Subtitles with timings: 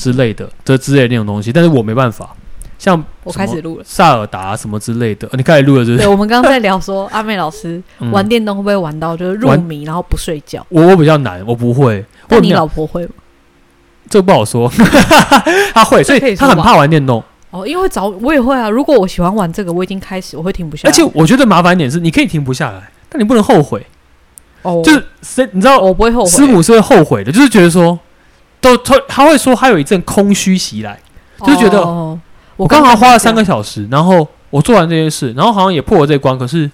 [0.00, 2.30] 之类的，这之类的那种东西，但是我没办法。
[2.78, 6.02] 像我开始录了萨尔达什么之类的，你开始录了是不是？
[6.02, 7.80] 对，我们刚刚在聊说 阿妹老师
[8.10, 10.66] 玩电动会不会玩到就是入迷，然后不睡觉？
[10.70, 12.02] 我我比较难，我不会。
[12.26, 13.12] 但你老婆会吗？
[14.08, 14.66] 这个不好说，
[15.74, 17.22] 他会，所以他很怕玩电动。
[17.50, 18.70] 哦，因为早我也会啊。
[18.70, 20.90] 如果我喜欢玩这个，我已经开始，我会停不下来。
[20.90, 23.84] 而且我觉得麻烦一点是，你可以停不下来，但你不能后悔。
[24.62, 24.92] 哦，就
[25.22, 26.30] 是你知道，我不会后悔。
[26.30, 27.98] 师母是会后悔的，就是觉得说，
[28.60, 30.98] 都他他会说，他有一阵空虚袭来，
[31.46, 32.18] 就觉得。
[32.56, 36.70] 我刚好花了三个小时，然后我做完这件事，然后好像也破了这关，可是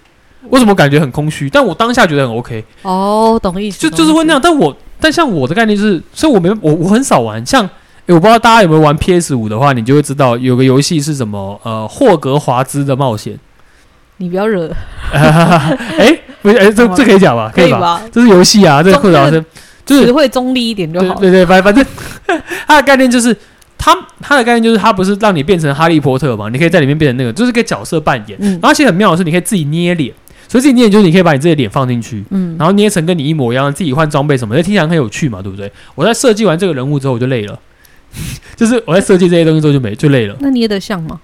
[0.48, 1.48] 为什么感觉很空虚？
[1.48, 2.64] 但我当下觉得很 OK。
[2.82, 3.78] 哦，懂意思。
[3.78, 7.46] 就就是会那样，但我但像我的概念就是，所以我没我我很少玩。
[7.46, 13.38] 像、欸、我不知道大家有没有玩 PS 五的话，你就会知道有个游戏是什么呃霍格华兹的冒险。
[14.16, 14.68] 你不要惹。
[15.12, 17.52] 哎、欸，不是，哎、欸，这这可以讲吧？
[17.54, 18.02] 可以吧？
[18.10, 19.44] 这是游戏啊，这个霍格华兹
[19.86, 21.14] 就是会中立一点就好。
[21.14, 21.82] 对对对，反反正
[22.68, 23.34] 它的概念就是。
[23.78, 26.48] 他他的概念就是，他不是让你变成哈利波特嘛？
[26.48, 28.36] 你可以在里面变成那个，就是个角色扮演。
[28.40, 30.12] 嗯、然后其实很妙的是，你可以自己捏脸，
[30.48, 35.70] 所以自己捏脸就是你可以把你自己的脸放进去，嗯，然后捏成跟你一模一样，自己换装备什么的，听起来很有趣嘛，对不对？
[35.94, 37.56] 我在设计完这个人物之后，我就累了，
[38.56, 40.34] 就是我在设计这些东西之后就没就累了。
[40.40, 41.20] 那捏得像吗？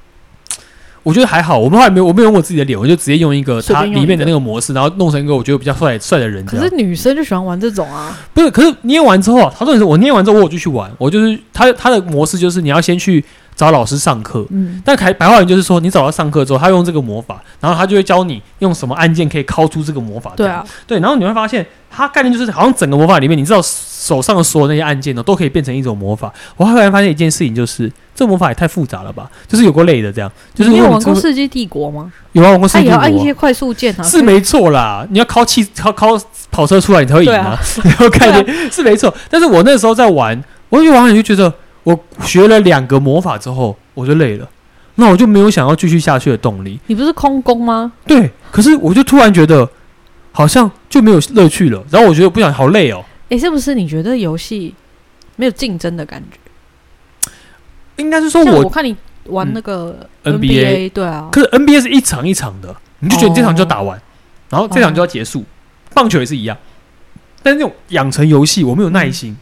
[1.03, 6.45] 我觉得还好，我们后来没有，我没有用我自己的脸，我就直接用一个它里面的那个模式，然后弄成一个我觉得比较帅帅的人。
[6.47, 8.17] 可是女生就喜欢玩这种啊？
[8.33, 13.25] 不是，可是捏完之后，他说的是我捏完之后我就去玩，我就是他他的模式就是你要先去
[13.56, 20.33] 找老师上课，嗯，但白白话文就是说你找到上课之后，他用这个魔法，然后他就会教你用什么按键可以敲出这个魔法。
[20.36, 23.61] 对啊，对，然后你会发现他概念就是好像整个魔法里面，你知道。
[24.03, 26.33] 手上的所有那些按键呢，都可以变成一种魔法。
[26.56, 29.31] 我后来发现一件事情，就是这魔法也太复杂了吧？
[29.47, 30.28] 就是有过累的这样。
[30.53, 32.12] 就是你有玩过《世纪帝国》吗？
[32.33, 32.98] 有啊，玩过《世纪帝国》。
[33.00, 34.03] 他也要按一些快速键啊。
[34.03, 37.56] 是没错啦，你要靠气，靠靠跑车出来，你才会赢啊。
[37.84, 44.48] 然后看见是没错，但是我那时候在玩，我一玩完就觉得，我学了两个魔法之后，我就累了，
[44.97, 46.80] 那我就没有想要继续下去的动力。
[46.89, 47.92] 你不是空攻吗？
[48.05, 49.69] 对，可是我就突然觉得
[50.33, 53.05] 好像就没有乐趣了，然后我觉得不想好累哦。
[53.33, 54.75] 诶，是不是你觉得游戏
[55.37, 57.31] 没有竞争的感觉？
[57.97, 58.95] 应该是说我，我看你
[59.25, 63.98] 玩那个 NBA，对啊，可是 NBA 是一场一场的，你就觉得你这场就要打完，
[64.51, 65.43] 然后这场就要结束。
[65.95, 66.55] 棒球也是一样，
[67.43, 69.35] 但是那种养成游戏我没有耐心。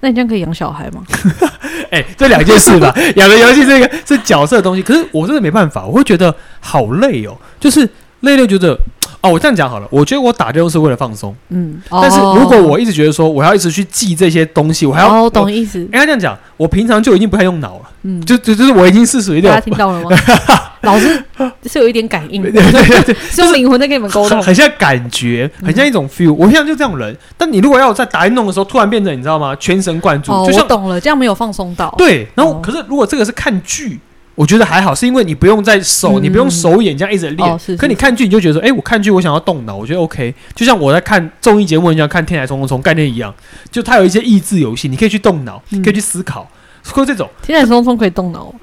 [0.00, 1.04] 那你这样可以养小孩吗？
[1.92, 7.88] 哎，这两件事吧，养成游戏这个是角色的东西，可是我真的没办法，我会觉得好累哦，就是
[8.22, 8.76] 累累觉得。
[9.22, 9.86] 哦，我这样讲好了。
[9.90, 15.78] 我觉得我打电动是为了放松，嗯，但是如果我一直觉得说我要一直去记这些东西，我还要，哦，懂意思。
[15.78, 19.50] 应该这样讲，我平常就已经不太用脑了，嗯，就就就是我已经是属于那种。
[19.50, 20.10] 大家听到了吗？
[20.82, 21.24] 老师
[21.66, 22.62] 是有一点感应，对对
[23.04, 26.32] 对， 是用灵魂在跟你们沟通，很像感觉，很像一种 feel。
[26.32, 29.54] 我现在就这种人，但你如果要我在打电动的时候突然变成你知道吗？
[29.60, 31.94] 全神贯注，就像懂了，这样没有放松到。
[31.96, 34.00] 对，然后可是如果这个是看剧。
[34.34, 37.50] 我觉得还好，是因为你不用在手，嗯、你不用手眼这样一直练。
[37.50, 40.34] 哦、是是是，可你看剧，你就觉得说，哎、欸，我看剧，我想要动脑，我觉得 OK。
[40.54, 43.34] 就像我在看综艺节目，一样看《天才冲冲冲》概念一样，
[43.70, 46.48] 就它有一些益智游戏，你可以去动脑，嗯、可以去思考，
[46.84, 47.28] 或这种。
[47.42, 48.54] 天才冲冲可以动脑。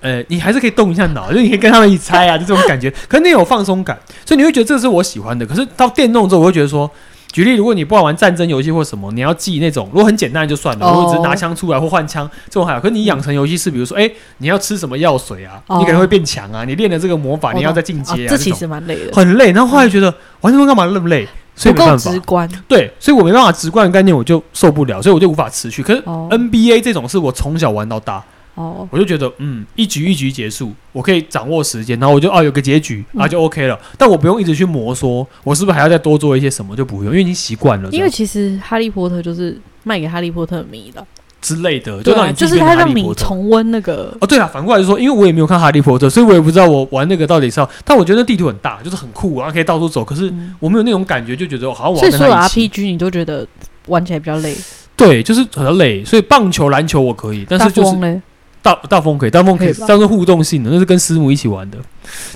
[0.00, 2.90] 呃， 你还是可以动一下脑，就你可以跟他们一起猜啊，就这种感觉。
[3.08, 5.46] 可是你有放松感，所以你会觉得这是我喜欢的。
[5.46, 6.90] 可是到电动之后，我会觉得说。
[7.30, 12.80] 举例，如果你不玩战争游戏或什么，你要记那种，如果很简单就算了，如果只是拿枪出来或换枪这种还好。
[12.80, 19.52] 可是你养成游戏是，比如说，哎，你要吃什么药水啊，你可能会变强啊，你练了这个魔法，你要再进阶啊，这其实蛮累的，很累。
[19.52, 21.28] 然后后来觉得玩这个干嘛那么累？
[21.54, 22.48] 所以没办法，直观。
[22.68, 25.82] 对，所以我没办法直观的概念，我就受不了，所以我就无法持续。
[25.82, 28.24] 可是 NBA 这种是我从小玩到大。
[28.58, 33.74] 哦，我就觉得，嗯，一局一局结束，我可以掌握时间，然后我就哦有个结局，啊就 OK 了。
[33.76, 37.88] 嗯、但我不用一直去磨，说我是不是还要再多做一些什么，就不用，因为已经习惯了。
[37.92, 41.06] 因为其实哈利波特就是卖给哈利波特迷的
[41.40, 44.12] 之类的，就让你、啊、就是他让你重温那个。
[44.20, 47.70] 哦，对啊，反过来就说，因为我也没有看哈利波特，所以我也不知道我玩那个到底是要。
[47.84, 50.04] 但我觉得那地图很大，就是很酷，然后可以到处走。
[50.04, 52.00] 可是我没有那种感觉，就觉得好像玩。
[52.00, 53.46] 所以说 RPG 你都觉得
[53.86, 54.52] 玩起来比较累？
[54.96, 56.04] 对，就是很累。
[56.04, 58.20] 所以棒球、篮球我可以，但是就是。
[58.62, 61.78] 大大风可以，大风可以，这样是互动性的，那是跟师母一起玩的，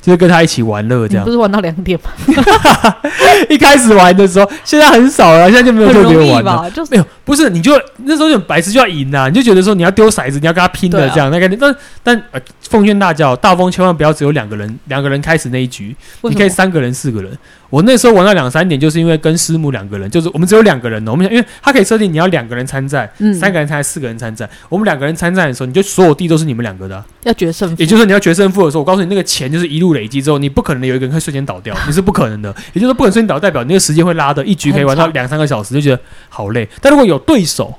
[0.01, 1.25] 就是跟他一起玩乐这样。
[1.25, 2.11] 不是玩到两点吗？
[3.49, 6.71] 一开始玩的时候，现在很少了，现在就没有特别玩了。
[6.71, 7.73] 就是没有，不是，你就
[8.05, 17.31] 那时候就白痴就要赢呐，你就觉得说你要丢骰子，你要跟他拼的这样，那个但但呃，奉劝大家，大风千万不要只有两个人，两个人开始那一局，你可以三个人、四个人。
[17.71, 21.13] 我那时候玩到两三点，就是因为跟师母两个人，就是我们只有两个人哦。
[21.13, 24.47] 我们想，因为他可以设定你要两个人参战，嗯，三个人参赛，四个人参战。
[24.69, 27.77] 我们两个人参战的时候，你就所有地都是你们两个的，啊，要决胜负。
[27.79, 32.55] 也就是说，你要决胜负的时候，我告诉你，那个钱就是一路累积之后，你不可能有一个人会瞬间倒掉， 你是不可能的。
[32.73, 36.69] 也就是说，不可能瞬间倒，代表你那个时间会拉的，一局可以玩到 两三个小时，就觉得好累。
[36.81, 37.75] 但如果有对手，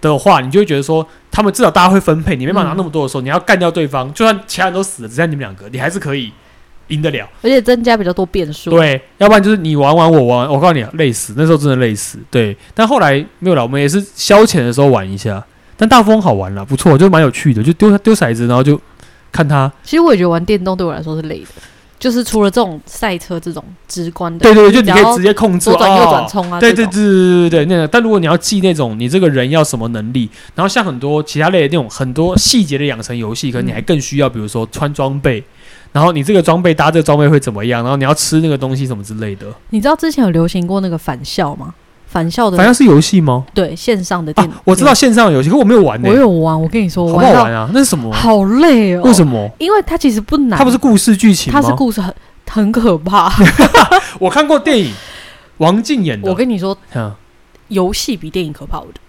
[0.00, 6.32] 的话，你就会觉得说，他们至少大家会分配，你没办法拿那么多的时候，嗯、你要干掉对方，就算其他人都死了，只剩你们两个，你还是可以
[6.86, 8.70] 赢得了，而且增加比较多变数。
[8.70, 12.18] 对，要不然就是你玩玩我玩，我告诉你，累死，那时候真的累死。
[12.30, 15.44] 对，但后来没有了，我们也是消遣的时候玩一下。
[15.76, 18.80] 但大富翁好玩了，不错，就蛮有趣的，就丢丢骰子，然后就
[19.32, 19.72] 看他。
[19.82, 21.48] 其实我也觉得玩电动对我来说是累的。
[21.98, 27.88] 就是除了这种赛车这种直观的，对对，就你可以直接控制左转右转冲啊，对对对对对对，那个。
[27.88, 35.42] 但如果你要记那种你这个人要什么能力，然后像很多其他类的那种很多细节的养成游戏，可能你还更需要，比如说穿装备，
[35.90, 39.48] 然后你这个装备搭这个装备会怎么样，然后你要吃那个东西什么之类的。
[39.70, 41.74] 你知道之前有流行过那个返校吗？
[42.08, 43.44] 返校的返校是游戏吗？
[43.54, 44.62] 对，线上的电脑、啊。
[44.64, 46.02] 我知道线上的游戏，可我没有玩。
[46.02, 47.70] 我有玩，我跟你说，好不好玩啊？
[47.72, 48.12] 那是什么？
[48.12, 49.02] 好累哦。
[49.04, 49.48] 为什么？
[49.58, 51.60] 因为它其实不难，它不是故事剧情吗？
[51.60, 52.12] 它是故事很。
[52.50, 53.30] 很可怕，
[54.18, 54.90] 我看过电影，
[55.58, 56.30] 王静演的。
[56.30, 56.74] 我跟你说，
[57.68, 58.78] 游戏比电影可怕。
[58.78, 59.00] 我觉得，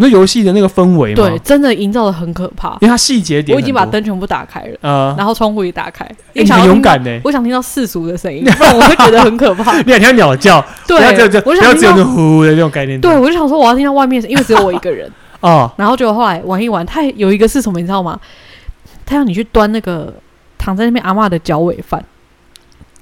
[0.00, 2.70] 那游戏的那个氛围，对，真的营造的很可怕。
[2.80, 6.08] 因为它细节点，我已经把灯全部打开了，呃，然后窗户也打开。
[6.34, 9.76] 你很勇敢呢，我想听到世俗的声音， 不然我会觉得很可怕。
[9.82, 10.96] 你想听鸟叫，对，
[11.42, 13.00] 不要只有那呼呼的那种概念。
[13.00, 15.10] 对，我就想说，我要听到外面，因为只有我一个人
[15.40, 15.72] 啊。
[15.76, 18.18] 然后结果后来玩一玩，他有一个是什么，你知道吗？
[19.04, 20.14] 他要你去端那个
[20.56, 22.00] 躺在那边阿嬷的脚尾饭。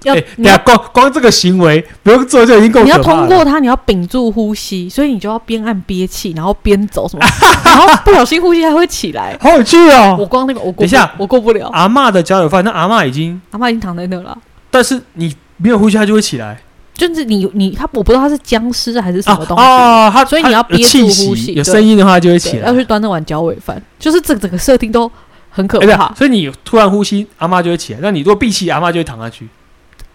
[0.03, 2.83] 要你要光光这个行为不用做就已经够。
[2.83, 7.27] 你要通过它，你要屏住呼吸，所以你就要边按憋气，然后边走什么，
[7.65, 10.17] 然后不小心呼吸还会起来，好有趣哦！
[10.19, 11.69] 我光那个我过等一下我过不了。
[11.69, 14.37] 阿嬷的脚有饭，那阿嬷已经阿嬷已经躺在那了，
[14.71, 16.61] 但是你没有呼吸，它就会起来。
[16.95, 22.69] 就是你你他我不知道他是僵尸还是什么东西啊，他所以你要憋住呼吸，有声音的话就会起来。
[22.69, 25.11] 要去端那碗脚尾饭，就是这整个设定都
[25.51, 26.15] 很可怕。
[26.15, 29.47] 所以你突然呼吸，阿嬷就会起来；那你如果闭气，阿嬷就会躺下去。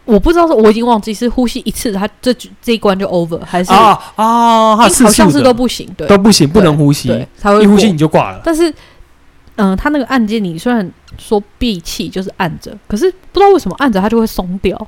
[0.05, 7.07] 我不知道是，我已经忘记是呼吸一次，他这这一关就 over，还是啊啊，好像是都不行，对，都不行，不能呼吸，
[7.37, 8.41] 才会一呼吸你就挂了。
[8.43, 8.73] 但是，
[9.55, 14.87] 嗯，他那个按键，你虽然说闭气就是按着，可是不知道为什么按着它就会松掉。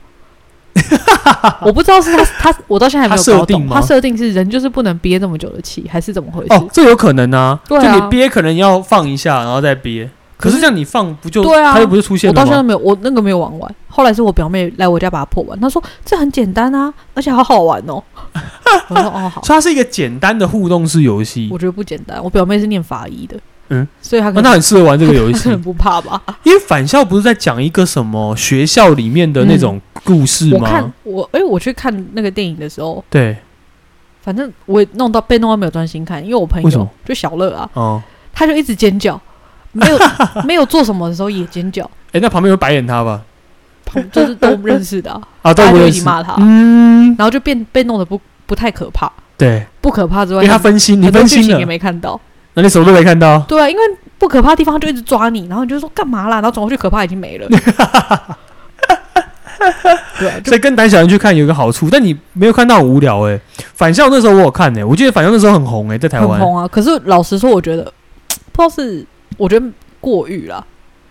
[1.61, 6.53] 我不知道是他他，我到现在还没有搞懂，他设定是人就是不能憋这么久的气，还是怎么回事？
[6.55, 10.09] 哦，这有可能啊，就你憋可能要放一下，然后再憋。
[10.43, 11.71] 可是这样你放不就对啊？
[11.71, 12.31] 它又不是出现了？
[12.33, 13.75] 我到现在没有，我那个没有玩完。
[13.87, 18.03] 后来是我表妹来我家把它破完，她说这很简单啊，而且好好玩哦。
[18.89, 21.47] 我说哦好，所以它是一个简单的互动式游戏。
[21.49, 23.37] 我觉得不简单，我表妹是念法医的，
[23.69, 26.21] 嗯，所以她可能那很适合玩这个游戏， 不怕吧？
[26.43, 30.59] 因为返校不是在讲一个什么学校里面的那种故事吗？
[30.59, 33.37] 我看我哎，我去看那个电影的时候，对，
[34.21, 38.01] 反正我也弄到被弄到没有专心看，因为我朋友就小乐啊，哦，
[38.33, 39.21] 他就一直尖叫。
[39.73, 39.99] 没有
[40.47, 41.83] 没有做什么的时候也尖叫，
[42.13, 43.21] 哎，那旁边有白眼他吧？
[43.85, 45.11] 旁就是都不认识的
[45.41, 52.19] 啊， 都不认识，骂他，嗯，然后就变被弄得不不太可怕，对，不可怕之外，因为他分心，你分心了也没看到，
[52.53, 53.39] 那你什么都没看到？
[53.39, 53.81] 对啊，因为
[54.17, 56.35] 不可怕的地方就一直抓你，然后你就说干嘛啦？
[56.35, 57.47] 然后转过去可怕已经没了，
[60.17, 63.39] 对，所以跟胆小人去看有一个好处，但你没有看到很无聊哎。
[63.75, 66.67] 返校那时候我有看哎，我记得返校那时候很红哎，在台湾很红啊。
[66.67, 67.83] 可是老实说，我觉得
[68.53, 69.05] 不知道是。
[69.37, 69.65] 我觉得
[69.99, 70.65] 过誉了，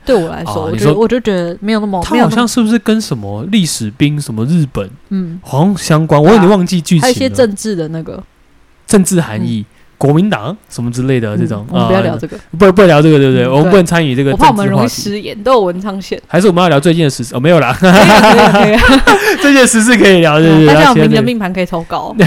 [0.05, 2.03] 对我来说，我觉得我就觉得没有那么。
[2.05, 6.23] 他好像是不是跟什么历史兵什么日本，嗯，好像相关。
[6.23, 7.03] 我有点忘记剧情。
[7.03, 8.23] 还有一些政治的那个
[8.87, 9.65] 政治含义，
[9.97, 11.65] 国民党什么之类的这种。
[11.71, 13.49] 我们不要聊这个，不不聊这个，对不对？
[13.49, 14.33] 我们不能参与这个。
[14.33, 16.20] 我怕我们容易失言，都有文昌线。
[16.27, 17.35] 还是我们要聊最近的时事？
[17.35, 17.73] 哦，没有啦。
[19.41, 20.67] 最近的时事可以聊，对不对？
[20.67, 22.15] 大家名人命盘可以投稿，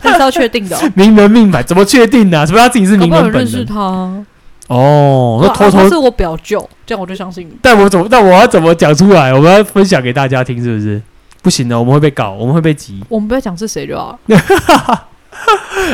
[0.00, 0.78] 这是要确定的。
[0.94, 2.46] 名人命盘怎么确定呢？
[2.46, 3.66] 什么他自己是名人本人？
[3.66, 4.24] 他。
[4.68, 7.52] 哦，那偷偷、啊、是我表舅，这样我就相信你。
[7.60, 8.06] 但我怎么？
[8.10, 9.32] 但我要怎么讲出来？
[9.34, 11.02] 我们要分享给大家听，是不是？
[11.42, 13.02] 不行的，我们会被搞，我们会被急。
[13.08, 14.18] 我们不要讲是谁就好。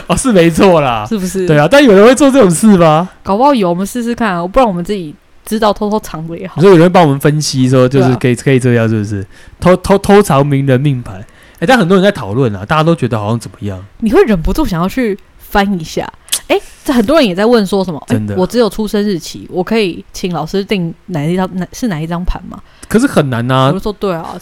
[0.07, 1.47] 哦，是没错啦，是不是？
[1.47, 3.09] 对啊，但有人会做这种事吗？
[3.23, 4.47] 搞不好有，我们试试看啊！
[4.47, 5.15] 不然我们自己
[5.47, 6.61] 知道偷偷藏着也好。
[6.61, 9.27] 所以有人帮我们分析说，就是可以、啊、可以这样，是不是？
[9.59, 13.83] 偷偷偷藏名人命盘，哎、欸，但很多人在讨论啊，大家都觉得好像怎么样？
[14.01, 16.07] 你会忍不住想要去翻一下。
[16.47, 18.03] 哎，这很多人也在问说什么？
[18.07, 21.49] 真的，我只有出生日期，我可以请老师定哪一张？
[21.55, 22.59] 哪是哪一张盘吗？
[22.89, 23.67] 可是很难呐。
[23.69, 24.35] 我就说对啊，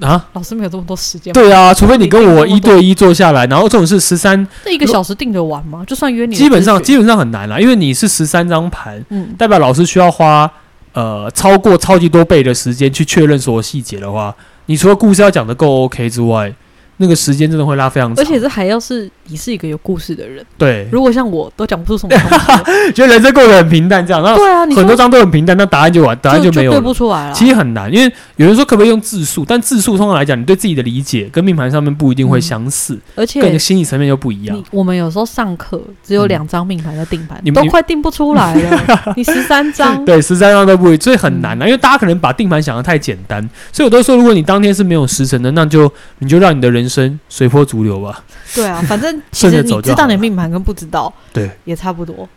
[0.00, 1.32] 啊，老师没有这么多时间。
[1.32, 5.84] 对啊，除非你跟我一对一坐下来，然后这种是十三，这一个小时定得完吗？
[5.86, 10.50] 就算约你，基本上基本上很难啦，因为你是十三张盘，嗯，代表老师需要花
[10.92, 14.34] 呃超过超级多倍的时间去确认所有细节的话，
[14.66, 16.52] 你除了故事要讲的够 OK 之外，
[16.98, 20.44] 那个时间真的会拉非常长，而且这还要是你是一个有故事的人。
[20.56, 27.34] 对，如果像我都讲不出什么 东西，觉得人生过得很平淡这样，然后对啊，很多张都很平淡，那答案就完，答案就没有了，对不出来了。
[27.34, 34.62] 其实很难，因为有人说可不可以用字数，但字数通常来讲，你对自己的理解跟命盘上面不一定会相似，嗯、而且跟心理层面又不一样。
[34.70, 39.14] 我们有时候上课只有两张命盘在定盘，你都快定不出来了。
[39.16, 41.64] 你 十三张， 对，十三张都不一，所以很难啊。
[41.64, 48.24] 嗯、因为大家可能把定盘想的太简单，所以我都说，如果你当天是没有时辰的，那就你就让你的人生随波逐流吧。
[48.54, 52.28] 对啊， 反正其实你知道你的命盘跟不知道，对，也差不多。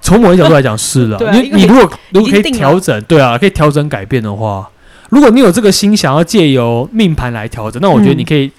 [0.00, 4.68] 从某一角度来讲是了， 啊、你你如果 如果可以调整，对啊，可以调整改变的话，
[5.10, 8.50] 如果你有这个心想要借由命盘来调整，那我觉得你可以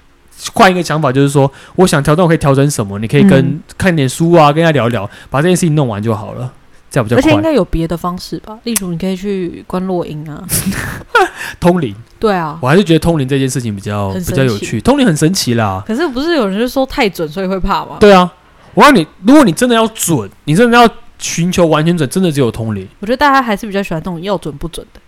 [0.54, 2.98] 换一个想法，就是说，我想调整，我可以调整什么？
[2.98, 6.50] 你可以跟、嗯、看点书啊，跟他聊一聊，把这件事情弄完就好了。
[6.90, 8.58] 这样比较快，而且应该有别的方式吧？
[8.64, 10.44] 例如，你可以去观落音啊，
[11.60, 11.94] 通灵。
[12.18, 14.80] 对啊，我还是觉得通灵这件事情比较比较有趣。
[14.80, 15.82] 通灵很神奇啦。
[15.86, 17.96] 可是不是有人就说太准，所以会怕吗？
[18.00, 18.30] 对啊，
[18.74, 20.86] 我让你，如果你真的要准，你真的要
[21.18, 22.86] 寻求完全准，真的只有通灵。
[22.98, 25.00] 我觉得大家还是比较喜欢那种要准不准的。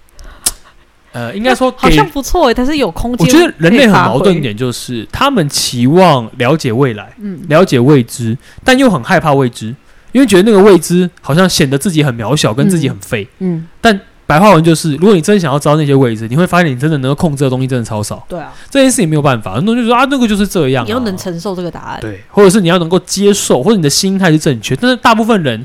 [1.13, 3.27] 呃，应该说好像不错诶，但是有空间。
[3.27, 8.35] 我觉得人类很矛盾一点就是，他们期望了解未来，嗯，了解未知，
[8.65, 9.75] 但又很害怕未知。
[10.13, 13.27] 因为觉得那个未知好像显得自己很渺小，跟自己很废。
[13.41, 18.25] 嗯，但白话文就是，如果你真的想要知道那些未知，你会发现你真的能够控制的东西真的超少。
[18.29, 20.87] 对啊，这件事情没有办法，很多人就说啊，那个就是这样。
[20.87, 24.75] 你要能承受这个答案，对，或者是你要能够接受，或者你的心态是正确。
[24.77, 25.59] 但是大部分人，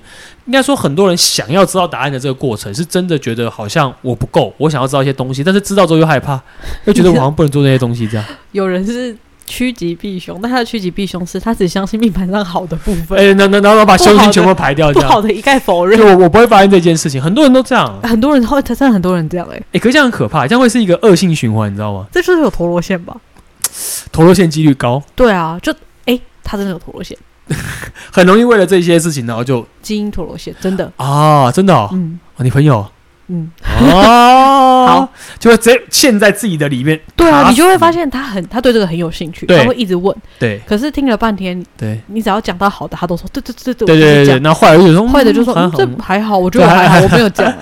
[0.47, 6.41] 应该说很多人想要知道答案的这个过程，是真的觉得好像我不够，我想要知道一些东西，但是知道之后又害怕，
[6.85, 8.05] 又觉得我好像不能做那些东西。
[8.07, 9.15] 这样， 有人是。
[9.47, 13.17] 趋吉避凶，但他的趋吉避凶是他只相信命盘上好的部分。
[13.17, 15.99] 哎，那那然后把凶星全部排掉，不好的一概否认。
[15.99, 19.59] 我我不会发现这件事情，很多人都这样，很多人会，真的很多人这样哎。
[19.71, 22.05] 哎，可是这样很可怕，这样会是一个恶性循环，你知道吗？
[22.11, 23.15] 这就是有陀螺线吧？
[24.11, 25.01] 陀螺线几率高。
[25.15, 25.73] 对啊，就
[26.05, 27.17] 哎，他真的有陀螺线，
[28.11, 32.85] 很容易为了这些事情，然后就基因陀螺线，真的啊，真的，嗯，你朋友。
[33.29, 34.56] 嗯哦，好，
[35.39, 36.99] 就会在陷在自己的里面。
[37.15, 40.15] 对啊，你就会发现他很，他对这个很有兴趣，他会一直问。
[40.39, 44.39] 对，可是听了半天，对，你只要讲到好的，他都说对对对对对对对。
[44.39, 47.51] 那坏的就说坏的就说这还好，我觉得还好，我没有讲。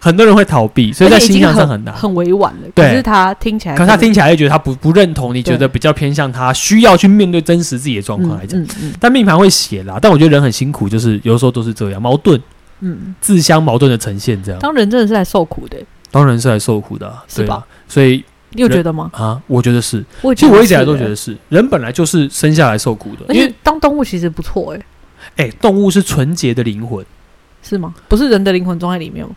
[0.00, 2.70] 很多人会逃避，所以在心象上很难，很委婉的。
[2.74, 8.62] 可是他听起来，可是他听起来又觉得他不不认同，你觉得比较偏向他需要去面对真实自己的状况来讲。
[9.00, 12.38] 但命盘会写啦，但我觉得人很辛苦，就是有时候都是这样矛盾。
[12.80, 14.60] 嗯，自相矛盾的呈现，这样。
[14.60, 15.78] 当人真的是在受苦的，
[16.14, 17.66] 当然是来受苦的，是吧？
[17.88, 19.10] 所以你有觉得吗？
[19.12, 20.04] 啊，我觉得是。
[20.36, 23.34] 其实我一直来都觉得是，人本来就是生下来受苦的。
[23.34, 24.80] 因为当动物其实不错，哎，
[25.44, 27.04] 哎，动物是纯洁的灵魂，
[27.64, 27.92] 是吗？
[28.08, 29.34] 不是人的灵魂装在里面吗？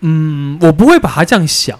[0.00, 1.78] 嗯，我不会把它这样想，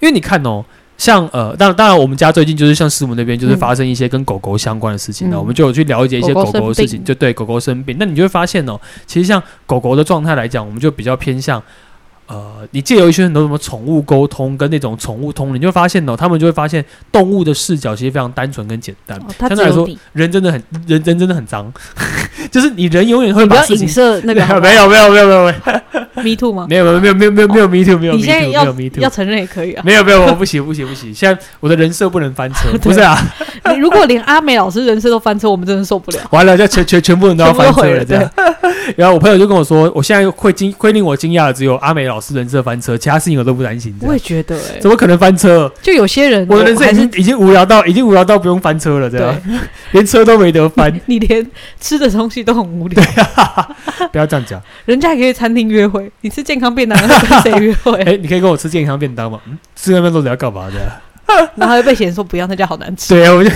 [0.00, 0.64] 因为你看哦。
[0.98, 7.94] 像呃，当然当然，我们家最近就是像师母那边，就是发生一些跟狗狗相关的事情呢，嗯、我们就有去了解一些狗狗的事情，就对狗狗生病。
[8.00, 11.62] 那你就会发现哦，其实像狗狗的状态来讲，我们就比较偏向。
[12.26, 19.20] 呃，你借由一些很多什么宠物沟通跟那种宠物通灵，你就会发现哦，他们就会发现动物的视角其实非常单纯跟简单。
[19.38, 21.72] 相对来说，人真的很人人真的很脏，
[22.50, 23.88] 就是你人永远会把事情
[24.24, 25.54] 那个 没有没有没有没
[25.94, 26.66] 有 me too 吗？
[26.68, 29.82] 没有没有没有没有没有没有 me too 没有你现在要 me too 要承认也可以啊。
[29.84, 33.16] 没有没有我不行不行不行，现在我的人设不能翻车， 不是啊。
[33.72, 36.18] 你如果连阿美老师人设都翻车，我们真的受不了。
[36.30, 38.30] 完了，就全全全部人都要翻车了这样。
[38.96, 42.96] 然后我朋友就跟我说，我现在会惊会令我惊讶的只有阿美老师人设翻车。
[42.96, 43.94] 其他事情我都不担心。
[44.00, 45.70] 我也觉得，哎，怎么可能翻车？
[45.82, 49.34] 就有些人，我的人设已经已经无聊到，已经无聊到不用翻车了，这样，
[49.92, 50.92] 连车都没得翻。
[51.06, 51.44] 你连
[51.80, 53.02] 吃的东西都很无聊。
[54.12, 58.00] 不要这样讲，人家还可以餐厅约会，你吃健康便当跟谁约会？
[58.04, 59.40] 哎，你可以跟我吃健康便当吗？
[59.46, 61.00] 嗯，吃健康便当你要干嘛的？
[61.56, 63.14] 然后又被嫌说不要，那家好难吃。
[63.14, 63.50] 对啊，我就。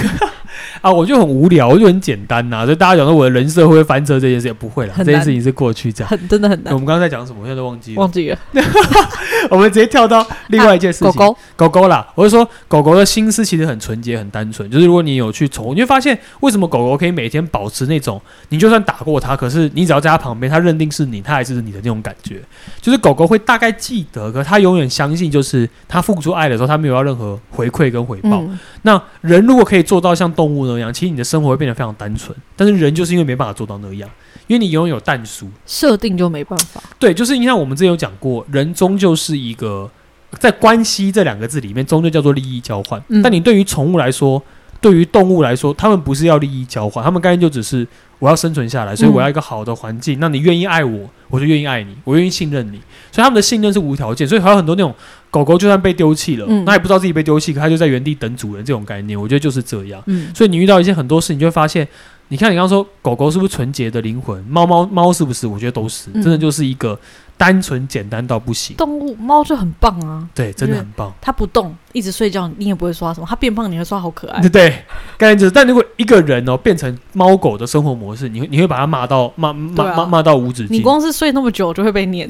[0.81, 6.73] 啊，我就很无聊，我就很简单呐、啊，所以大家讲说我的人设会不会翻车这件事也不会了，这件事情是过去这样，很真的很难。
[6.73, 7.41] 我们刚刚在讲什么？
[7.41, 8.39] 我现在都忘记了，忘记了。
[9.51, 12.07] 我们直接跳到另外一件事情，啊、狗狗狗狗啦。
[12.15, 22.41] 我就说狗狗的心思其实很纯洁、很单纯，就是如果你有去宠物，你会发现为什么狗狗可以每天保持那种，你就算打过它，可是你只要在它旁边，它认定是你，它还是你的那种感觉。
[22.81, 28.43] 就是狗狗会大概记得，可它永远相信，就是它付出爱的时候，它没有要任何回馈跟回报。
[28.43, 32.35] 嗯、那人如果可以做到像动物那样，其实你的生活会变得非常单纯。
[32.57, 34.09] 但是人就是因为没办法做到那样，
[34.47, 36.83] 因为你拥有但书设定就没办法。
[36.99, 39.91] 对，就是你看我们之前有讲过，人终究是一个
[40.39, 42.99] 在关系这两个字里面，终究叫做利益交换。
[43.09, 44.43] 嗯、但你对于宠物来说，
[44.81, 47.87] 对于动物来说，他们不是要利益交换，他们概念就只是
[48.19, 50.19] 我要生存下来，所以我要一个好的环境。
[50.19, 52.81] 嗯、那你愿意爱我，我就愿意爱你，我愿意信任你。
[53.13, 54.27] 所以他们的信任是无条件。
[54.27, 54.95] 所以还有很多那种
[55.31, 58.65] 狗狗，就算被丢弃了，嗯、那也不知道自己被丢弃，可它就在原地等主人。
[58.65, 60.03] 这种概念，我觉得就是这样。
[60.07, 61.87] 嗯、所以你遇到一些很多事，你就会发现，
[62.29, 64.43] 你看你刚刚说狗狗是不是纯洁的灵魂？
[64.45, 65.47] 猫猫猫是不是？
[65.47, 66.99] 我觉得都是，真的就是一个。
[67.41, 71.11] 单纯简单到不行，动物猫就很棒啊，对，真的很棒。
[71.23, 73.27] 它不动，一直睡觉，你也不会刷什么。
[73.27, 74.43] 它变胖，你会刷好可爱。
[74.43, 74.85] 对 对，
[75.17, 75.51] 概念就是。
[75.51, 80.77] 但如果一个人哦变成猫狗的生活模式，你会你会把它骂到骂骂骂骂到无止境。
[80.77, 82.29] 你光是睡那么久就会被撵，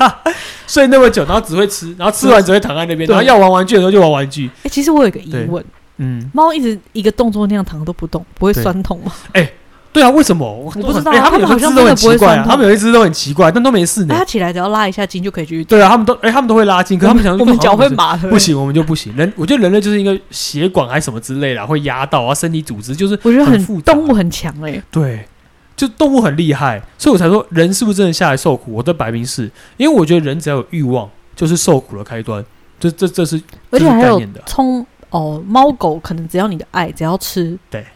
[0.68, 4.50] 睡那么久，然后只会吃，然后吃完只会躺在那边，然后要玩玩具的时候就玩玩具。
[4.62, 5.64] 哎，其实我有一个疑问，
[5.96, 9.10] 嗯，猫一直一个动作那样躺都不动，不会酸痛吗？
[9.32, 9.50] 哎。
[9.94, 10.44] 对啊，为什么？
[10.52, 11.12] 我不知道。
[11.12, 14.14] 他们有一只都很奇怪，他们有一只都很奇怪，但都没事呢。
[14.18, 15.64] 他起来只要拉一下筋就可以继续。
[15.64, 19.14] 对啊，他们都哎，他们都会拉筋，可他们想 我们脚会麻，不行，我们就不行。
[19.16, 23.16] 人，我觉得人类就是一个血管还是什么之类的，会压到啊，身体组织就是。
[23.22, 24.82] 我觉得很动物很强哎。
[24.90, 25.24] 对，
[25.76, 28.72] 就动物很厉害，所以我才说人是不是真的下来受苦？
[28.72, 32.44] 我的摆明是，因为我觉得人只要有欲望，就是受苦的开端。
[32.80, 37.86] 这这这是而且还有从哦，猫狗可能只要你的爱，只要吃对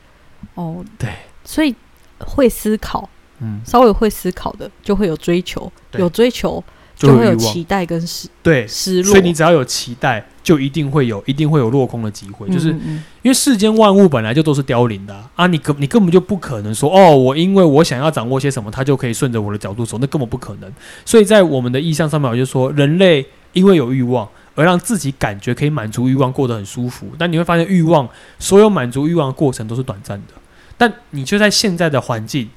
[0.54, 1.10] 哦对，
[1.44, 1.74] 所以。
[2.20, 3.08] 会思考，
[3.40, 6.62] 嗯，稍微会思考的就会有追求，对有追求
[6.96, 9.10] 就会有期待跟失对失落。
[9.10, 12.48] 所以你只要有期待，就一定会有，一定会有落空的机会。
[12.48, 20.72] 嗯嗯，就是因为世间万物本来就都是凋零的啊，啊你根你根本就不可能说哦，我因为我想要掌握些什么，它就可以顺着我的角度走，那根本不可能。
[21.04, 27.06] 所以在我们的意象上面，我就说人类因为有欲望而让自己感觉可以满足欲望，过得很舒服。
[27.16, 28.08] 但你会发现，欲望
[28.40, 30.34] 所有满足欲望的过程都是短暂的。
[30.78, 32.48] 但你就在现在的环境，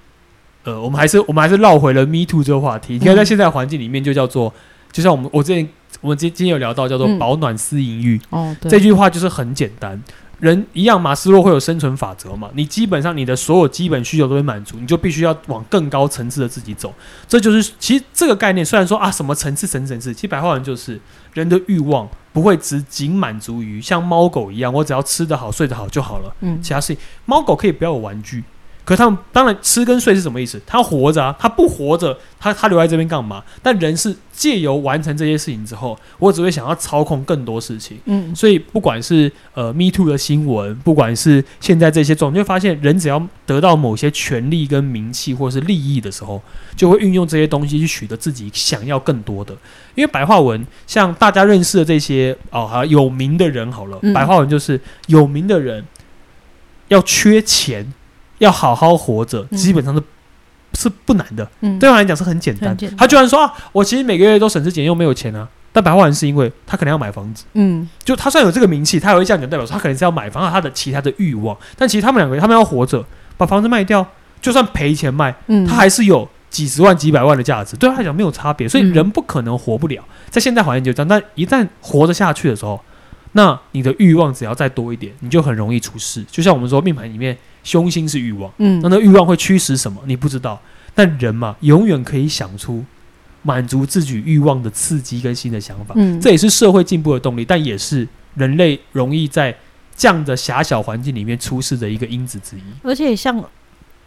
[0.63, 2.93] 呃，我们还是我们还是绕回了 Me Too 这个话题。
[2.93, 4.53] 你看，在现在环境里面，就叫做，
[4.91, 5.67] 就像我们我之前
[5.99, 8.21] 我们今今天有聊到叫做“保暖思淫欲”。
[8.29, 10.01] 哦，对，这句话就是很简单，
[10.39, 12.49] 人一样，马斯洛会有生存法则嘛？
[12.53, 16.93] 你基本上你的所有基本需求都会满足，你就必须要往更高层次的自己走。
[17.27, 20.99] 这就是其实这个概念，虽然说啊什么层次层层次，其实白话文就是
[21.33, 22.07] 人的欲望。
[22.33, 26.35] 不会只仅满足于像猫狗一样，我只要吃得好、睡得好就好了。
[26.41, 28.43] 嗯，其他事情，猫狗可以不要有玩具。
[28.91, 30.59] 可他们当然吃跟睡是什么意思？
[30.67, 33.41] 他活着啊，他不活着，他他留在这边干嘛？
[33.63, 37.97] 但人是借由完成这些事情之后，我只会想要操控更多事情。
[38.03, 46.41] 嗯，所以不管是呃 Me Too 的新闻，不管是现在这些状况，你会发现人只要得到某些权利跟名气或者是利益的时候，
[46.75, 49.53] 就会运用这些东西去取得自己想要更多的。
[49.95, 55.85] 因为白话文像大家认识的这些哦，好有名的人好了，嗯、白话文就是有名的人
[56.89, 57.93] 要缺钱。
[58.41, 60.03] 要好好活着，基本上是、嗯、
[60.73, 61.47] 是不难的。
[61.61, 62.75] 嗯，对我来讲是很简单。
[62.97, 65.47] 他居然说啊，我其实每个月都省吃俭用，没有钱啊。
[65.71, 67.45] 但白话文是因为他可能要买房子。
[67.53, 71.55] 嗯，就他虽然有这个名气，他有一项就代表说他可能是要买房，他的其他的欲望。
[71.77, 73.05] 但其实他们两个，他们要活着，
[73.37, 74.05] 把房子卖掉，
[74.41, 77.77] 就算赔钱卖，嗯，他还是有几十万、几百万的价值。
[77.77, 80.03] 对他来讲没有差别，所以人不可能活不了。
[80.29, 82.83] 在现代环境就这样，但一旦活得下去的时候，
[83.33, 86.23] 那你的欲望只要再多一点，你就很容易出事。
[86.29, 87.37] 就像我们说命盘里面。
[87.63, 90.01] 凶星是欲望，嗯，那那欲望会驱使什么？
[90.07, 90.59] 你不知道。
[90.95, 92.83] 但人嘛，永远可以想出
[93.43, 99.55] 满足自己欲望的刺激跟新的想法，嗯，这也是社会进步的动力，但也是人类容易在
[99.95, 102.61] 这样的狭小环境里面出事的一个因子之一。
[102.81, 103.39] 而且像。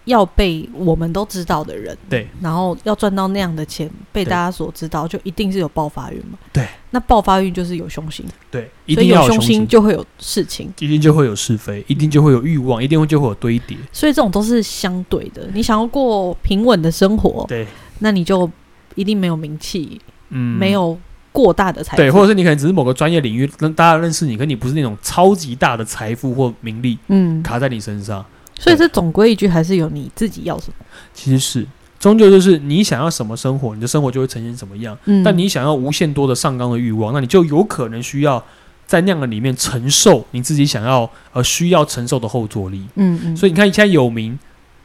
[0.05, 6.39] 要被我们都知道的人，对，然后要赚到那样的钱，被大家所知道，就一定是有爆发运嘛？
[6.53, 15.49] 对，那爆发运就是有凶心，对，一定要有凶心就会有事情，一定就会有是非，一定就会有欲望，一定会就会有堆叠，所以这种都是相对的。
[15.55, 17.67] 你想要过平稳的生活，对，
[18.01, 18.51] 那你就
[18.97, 20.99] 一定没有名气，嗯，没有
[21.33, 28.23] 过大的财富，对，或者是你可能只是某个专业领域让大家认识你，可你不是那种超级大的财富或名利，嗯，卡在你身上。
[28.59, 30.75] 所以这总归一句，还是有你自己要什么。
[31.13, 31.67] 其实是，
[31.99, 34.97] 终究就是你想要什么生活，你的生活就会呈现什么样。
[35.07, 38.43] 嗯，但你想要无限多的上纲的欲望，那你就有可能需要
[38.87, 42.87] 在那样的里面承受你自己想要呃需要承受的后坐力。
[42.95, 43.37] 嗯嗯。
[43.37, 44.39] 所以你看，现在有名，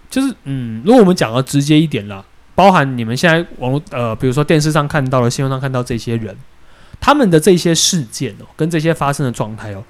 [0.10, 6.36] 就是嗯，如果我们讲的直接一点啦，包含你们现在网络呃，比如说电视上看到了，新闻上看到这些人，
[6.99, 9.84] 他们的这些事件哦，跟这些发生的状态哦，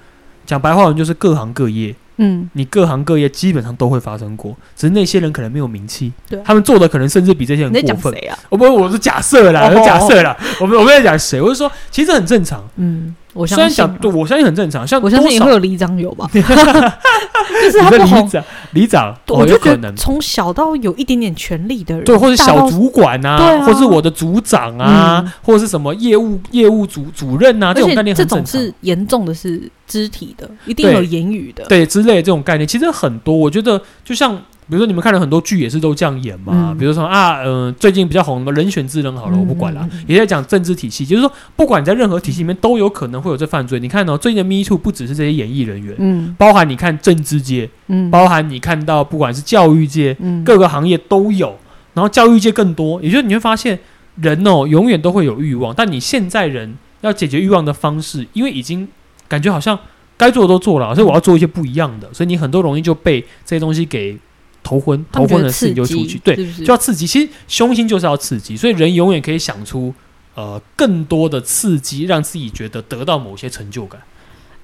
[0.44, 1.94] 讲白话文就是各行各业。
[2.22, 8.14] 嗯，你各行各业基本上都会发生过，只是那些人可能没有名气，对，他们做的可能甚至比这些人过分。
[8.50, 10.36] 我不，我是假设啦，我是假设啦。
[10.60, 11.40] 我们我们在讲谁？
[11.40, 12.62] 我是说，其实很正常。
[12.76, 14.86] 嗯，我相信，我相信很正常。
[14.86, 16.28] 像我相信也会有里长有吧？
[16.32, 18.30] 就是他不红，
[18.72, 28.44] 里长，我就觉得从小到有一点点权力的人，对，或者小主管啊，或者是我的组长啊，或者是什么业务业务主主任啊，这种概念很正常。
[28.44, 33.36] 这种是严重的是肢体的，一定有言语的，对之类的这种概念，其实很多。
[33.36, 34.40] 我觉得就像。
[34.70, 36.52] 比如说你们看了很多剧，也是都这样演嘛。
[36.54, 43.80] 嗯、比如说啊，嗯、呃，最近比较红的人选之人好了，我不管了，也在讲政治体系，就是说，不管你在任何体系里面，都有可能会有这犯罪。
[43.80, 51.58] 你看哦，最近的 Me Too 不只是这些演艺人员，嗯，包含你看政治界，嗯，包含你看到不管是教育界，嗯，各个行业都有，
[51.94, 53.02] 然后教育界更多。
[53.02, 53.76] 也就是你会发现，
[54.14, 58.86] 人哦，永远都会有欲望，但你现在人要解决欲望的方式，因为已经
[59.26, 59.78] 感觉好像
[60.16, 64.16] 该做的都做了，所以我要做一些不一样的，所以你很多容易就被这些东西给。
[64.62, 67.06] 头昏，头昏的事情就出去，对，是是就要刺激。
[67.06, 69.92] 其实凶心就是要刺激，所以人永远可以想出
[70.34, 74.00] 呃更多的刺激，让自己觉得得到某些成就感。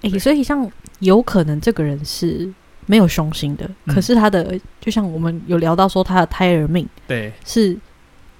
[0.02, 2.52] 哎、欸，所以像有可能这个人是
[2.86, 7.76] 没有凶心的，嗯、可是他的就像我们有聊到说他的胎儿命，对，是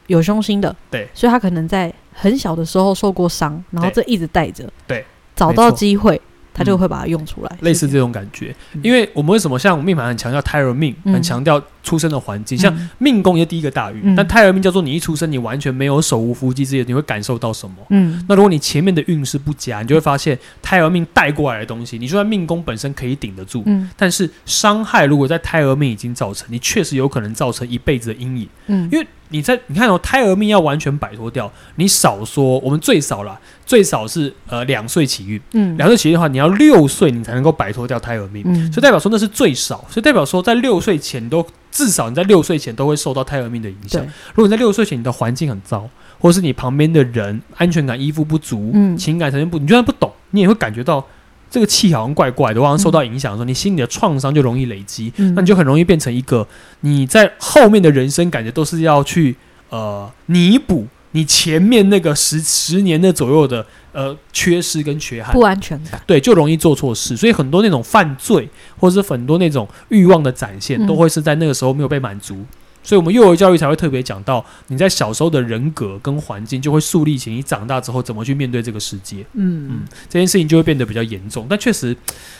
[0.06, 6.20] 有凶心的，对，所以他可能在很小的时候受过伤，然后这一直带着，对，找到机会。
[6.56, 8.54] 他就会把它用出来，类似这种感觉。
[8.82, 17.76] 因为我们为什么像命盘很强调胎儿命，很强调出生的环境，像命宫也第一个大运，但胎儿命叫做你一出生，你完全没有手无缚鸡之力，你会感受到什么？
[17.90, 29.06] 嗯，那如果你前面的运势不佳，你就会发现胎儿命带过来的东西，你就算命宫本身可以顶得住，嗯，但是伤害如果在胎儿命已经造成，你确实有可能造成一辈子的阴影，嗯，因为。
[29.28, 44.02] 你在你看哦，胎儿命要完全摆脱掉，你少说我们最少啦，最少是呃两岁起运，嗯，两岁起运的话，你要六岁你才能够摆脱掉胎儿命，嗯，所以代表说那是最少，所以代表说在六岁前都至少你在六岁前都会受到胎儿命的影响。
[44.34, 51.04] 如果你在六岁前你的环境很糟，或是你旁边的人安全感依附不足，嗯，情感层面不，你就算不懂，你也会感觉到。
[51.50, 56.46] 这个气好像怪怪的，我好像受到影响的时候，嗯、你心里的创伤就容易累积，嗯、那你就很容易变成一个
[56.80, 59.36] 你在后面的人生感觉都是要去
[59.70, 72.44] 呃弥补你前面那个十十年的左右的呃缺失跟缺憾，不安全感，对，就容易做错事，所以很多那种犯罪或者是很多那种欲望的展现，嗯、都会是在那个时候没有被满足。
[72.86, 79.26] 所以，我们幼儿教育才会特别讲到，你在小时候的人格跟环境，就会树立起你长大之后怎么去面对这个世界。
[79.32, 81.46] 嗯嗯，这件事情就会变得比较严重。
[81.50, 81.96] 但确实，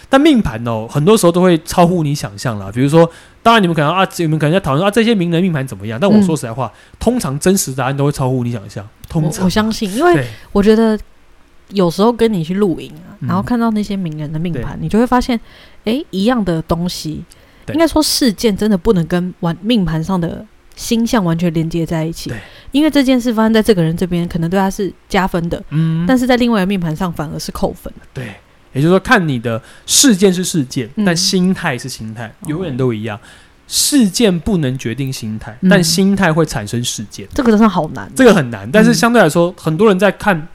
[0.08, 2.70] 但命盘哦，很多时候都会超乎你想象啦。
[2.72, 3.10] 比如说，
[3.42, 5.98] 当然你们可能啊，你们可能在讨论啊，这些名人命盘怎么样？
[6.00, 8.88] 但我说实在话，嗯、通常真实答案都会超乎你想象。
[9.08, 10.96] 通常我，我相信，因为我觉得
[11.70, 15.40] 有时候跟你去露营啊，然后看到那些名人的命盘，嗯、你就会发现，
[15.84, 17.24] 哎，一样的东西。
[17.66, 20.44] 对应该说，事件真的不能跟完命盘上的
[20.76, 22.38] 星象完全连接在一起，对
[22.70, 27.92] 因为这件事发生在这个人这边，可能对他是加分的，嗯，但是在另外一个命盘上反而是扣分。
[28.14, 28.34] 对，
[28.72, 33.16] 也就是说，看你的事件是事件，嗯、但心态是心态，永远都一样。
[33.16, 33.20] 哦、
[33.66, 37.26] 事件不能决定心态，但心态会产生事件。
[37.34, 38.70] 这个真的好难，这个很难。
[38.70, 40.46] 但是相对来说，嗯、很多人在看。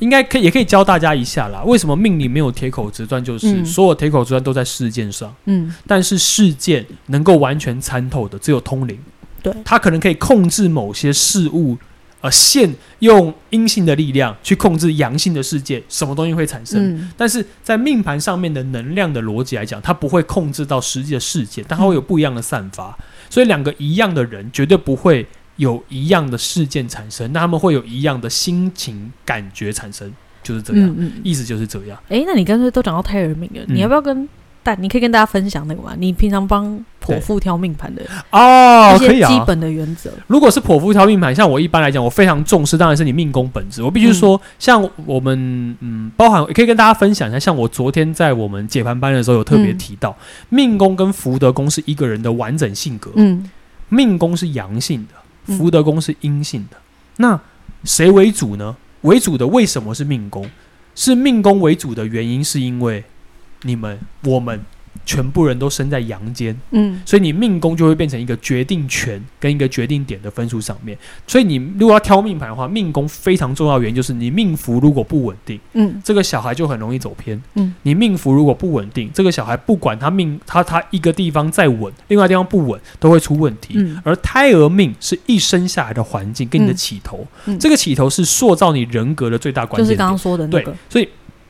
[0.00, 1.62] 应该可以，也可以教大家一下啦。
[1.64, 3.22] 为什么命里没有铁口直断？
[3.24, 5.34] 就是、嗯、所有铁口直断都在事件上。
[5.44, 8.98] 嗯，但是事件能够完全参透的只有通灵。
[9.42, 11.76] 对，他可能可以控制某些事物，
[12.20, 16.96] 呃，现用阴性的力量去控制阳性的世界，什么东西会产生？
[16.96, 22.88] 嗯、但是在命盘上面的能量的逻辑来讲，它不会控制到实际的世界，但它会有不一样的散发。
[22.88, 25.26] 嗯、所以两个一样的人绝对不会。
[25.56, 30.12] 有一样的事件产生，那他们会有一样的心情感觉产生，
[30.42, 31.98] 就是这样，嗯嗯、意思就是这样。
[32.08, 34.28] 哎、欸，那你干脆都讲到胎儿命了，嗯、你要不要跟
[34.62, 34.74] 大？
[34.76, 35.94] 你可以跟大家分享那个吗？
[35.96, 36.64] 你平常帮
[37.04, 39.30] 剖腹挑命盘的哦，可以啊。
[39.30, 43.82] 基本的原则、哦啊，如果是剖腹挑命盘，像我一般来讲，我非常重视，当然是你命宫本质。
[43.82, 53.10] 我必须说，嗯、像我们嗯，包含也可以跟大家分享一下，像我昨天在我们解盘班的时候有特别提到，嗯、命宫跟福德宫是一个人的完整性格。
[53.16, 53.48] 嗯，
[53.90, 55.14] 命宫是阳性的。
[55.44, 56.76] 福德宫是阴性的，
[57.18, 57.40] 那
[57.84, 58.76] 谁为主呢？
[59.02, 60.48] 为主的为什么是命宫？
[60.94, 63.04] 是命宫为主的原因，是因为
[63.62, 64.64] 你们我们。
[65.04, 70.96] 全部人都生在阳间，嗯，所以你命宫就会变成一个决定权跟一个决定点的分数上面。
[71.26, 83.74] 所以你如果要挑命盘的话，命宫非常重要的原因就是你命符如果不稳定，嗯，这个小孩就很容易走偏，嗯，你命符如果不稳定，这个小孩不管他命他他一个地方再稳，另外地方不稳都会出问题。
[83.76, 90.70] 嗯，而胎儿命是一生下来的环境跟你的起头，嗯，这个起头是塑造你人格的最大关键，就是刚刚说的那个。
[90.70, 91.08] 对，所以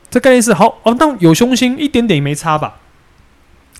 [0.09, 2.79] 这概念是好哦，但有凶星一点点也没差吧？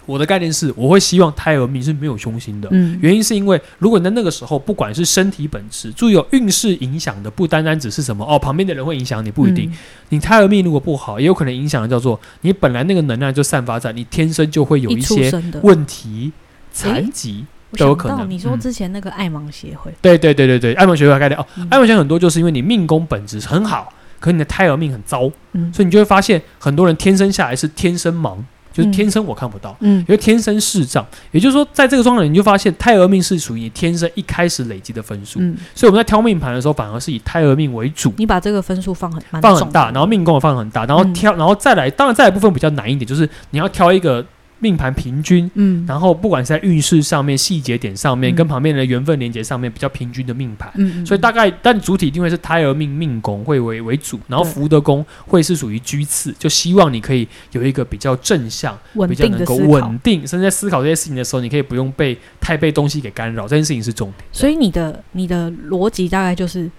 [0.06, 2.70] 我的概念是，我会希望胎儿命是没有凶星的。
[2.72, 9.70] 嗯，原因是因为，如果你在那个时候，不管是身体本质，注意有运势影响的，不单单只是什么哦，旁边的人会影响你，不一定。
[9.70, 9.78] 嗯、
[10.10, 16.32] 你胎儿命如果不好，也有可能影响的叫做你本来那个能量就散发在你天生就会有一些问题、
[16.72, 17.46] 残疾
[17.78, 18.30] 都有可能。
[18.30, 28.38] 你说之前那个爱盲协会，对对对对对，爱盲协会的概念哦，爱盲协会很多就是因为你命宫本质很好，可你的胎儿命很糟，嗯、所以你就会发现很多人天生下来是天生盲。
[28.76, 38.14] 就是天生我看不到，嗯，因为天生视障，也就是说，在这个状态，你就发现胎儿命是属于你天生一开始累积的分数，嗯，所以我们在挑命盘的时候，反而是以胎儿命为主。
[38.18, 44.26] 你把这个分数放很放很大，然后命宫也放很大，然后挑，然后再来，当然再来部分比较难一点，就是你要挑一个。
[44.60, 64.26] 命盘平均，嗯，然后不管是在运势上面、细节点上面，跟旁边人的缘分连接上面比较平均的命盘，嗯，所以大概但主体定位是胎儿命命宫会为为主，然后福德宫会是属于居次，就希望你可以有一个比较正向、比较能够稳定，甚至在思考这些事情的时候，你可以不用被太被东西给干扰，这件事情是重点。
[64.32, 66.70] 所以你的你的逻辑大概就是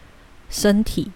[0.49, 1.11] 身体。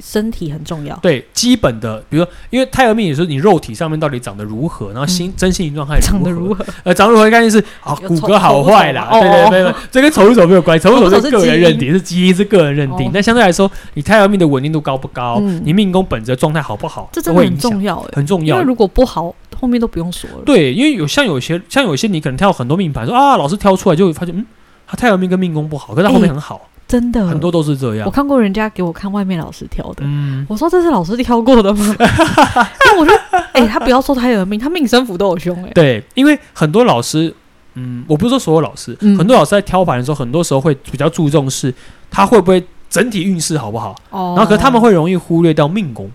[0.00, 20.42] 身体很重要，对基本的，比如说，因为胎儿命也是你肉体上面到底长得如何，然后心真心状态长得如何，呃，长得如何的概念是啊，骨骼好坏啦，对对对，这跟丑与丑没有关系，丑与丑是个人认定，是基因是个人认定，那相对来说，你胎儿命的稳定度高不高，你命宫本质状态好不好，这真的很重要，很重要，因为如果不好，后面都不用说了。
[20.44, 24.46] 对，因为有像有些像有些你可能挑很多命盘，说啊，老师挑出来就会发现，嗯，
[24.86, 26.68] 他胎儿命跟命宫不好，可是他后面很好。
[26.88, 28.06] 真的很多都是这样。
[28.06, 31.84] 我看过人家给我看外面老师挑的，嗯、我说这是老师挑过的吗？
[31.94, 33.14] 因为我说，
[33.52, 35.72] 哎、欸，他不要说他有命，他命生符都有凶哎、欸。
[35.74, 37.32] 对，因为很多老师，
[37.74, 41.72] 嗯，我不是说所有老师，嗯、很多老师在挑盘的时候，很多时候会比较注重是
[42.10, 43.94] 他会不会整体运势好不好。
[44.08, 44.32] 哦。
[44.34, 46.10] 然后，可是他们会容易忽略掉命宫。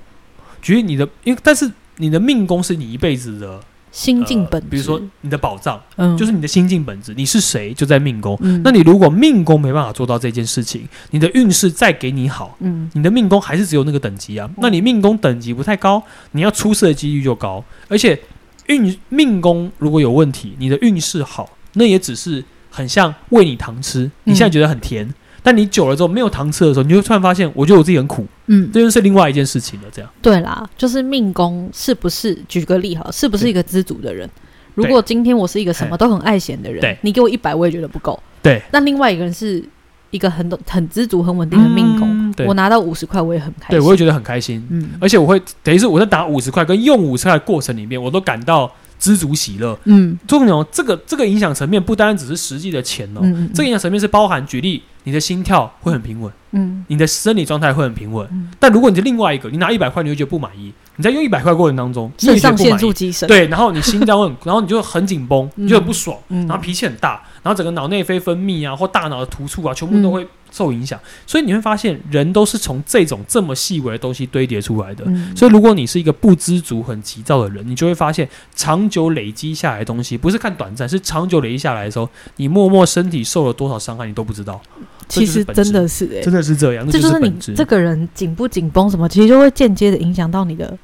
[0.62, 3.60] 举例你的，因为但是你的命宫是你一辈子的。
[3.94, 8.36] 心境本质、呃，比如说你的宝藏，嗯，就是你的心境本质，你是谁就在命宫。
[8.42, 14.50] 嗯、那你如果命宫没办法做到这件事情，你的运势再给你好，嗯，你的命宫还是只有那个等级啊。
[14.50, 17.64] 嗯、那你命宫等级不太高，你要出事的几率就高。
[17.88, 18.20] 而且
[18.66, 25.06] 运命宫如果有问题，你的运势好，那也只是很像喂你糖吃，你现在觉得很甜。
[25.06, 28.26] 嗯但你久了之后没有糖吃的时候，你就突然发现，我觉得我自己很苦。
[28.48, 29.88] 嗯，这就是另外一件事情了。
[29.92, 32.34] 这样对啦，就是命宫是不是？
[32.48, 34.30] 举个例哈，是不是一个知足的人？
[34.74, 38.18] 如果今天我是一个什么都很爱钱的人，你给我一百，我也觉得不够。
[38.42, 39.64] 对，那另外一个人是
[40.12, 43.80] 一个很很知足、很稳定的命宫，我拿到五十块，我也很开心。
[43.80, 44.66] 对，我也觉得很开心。
[44.70, 48.72] 嗯，而且我会等于是我在打五十块跟用五十块的过程里面，我都感到。
[49.04, 70.26] 知足喜乐，嗯，重点哦，这个这个影响层面不单单只是实际的钱哦，嗯嗯、这个影响层面是包含举例，你的心跳会很平稳，嗯，你的生理状态会很平稳，嗯、但如果你是另外一个，你拿一百块，你会觉得不满意，你在用一百块过程当中，肾上腺素激升，对，然后你心脏会很， 然后你就很紧绷，你就很不爽，嗯、然后脾气很大，然后整个脑内啡分泌啊，或大脑的突触啊，全部都会。
[70.54, 75.04] 受影响，所以你会发现人都是从这种这么细微的东西堆叠出来的。
[75.08, 84.62] 嗯、所以如果你是一个不知足、很急躁的人，你就会发现长久累积下来的东西，不是看短暂，是长久累积下来的时候，你默默身体受了多少伤害，你都不知道。
[85.10, 86.90] 其实真的是、欸，真的是这样。
[86.90, 90.78] 这就是你这个人紧不紧绷什么，其实就会间接的影响到你的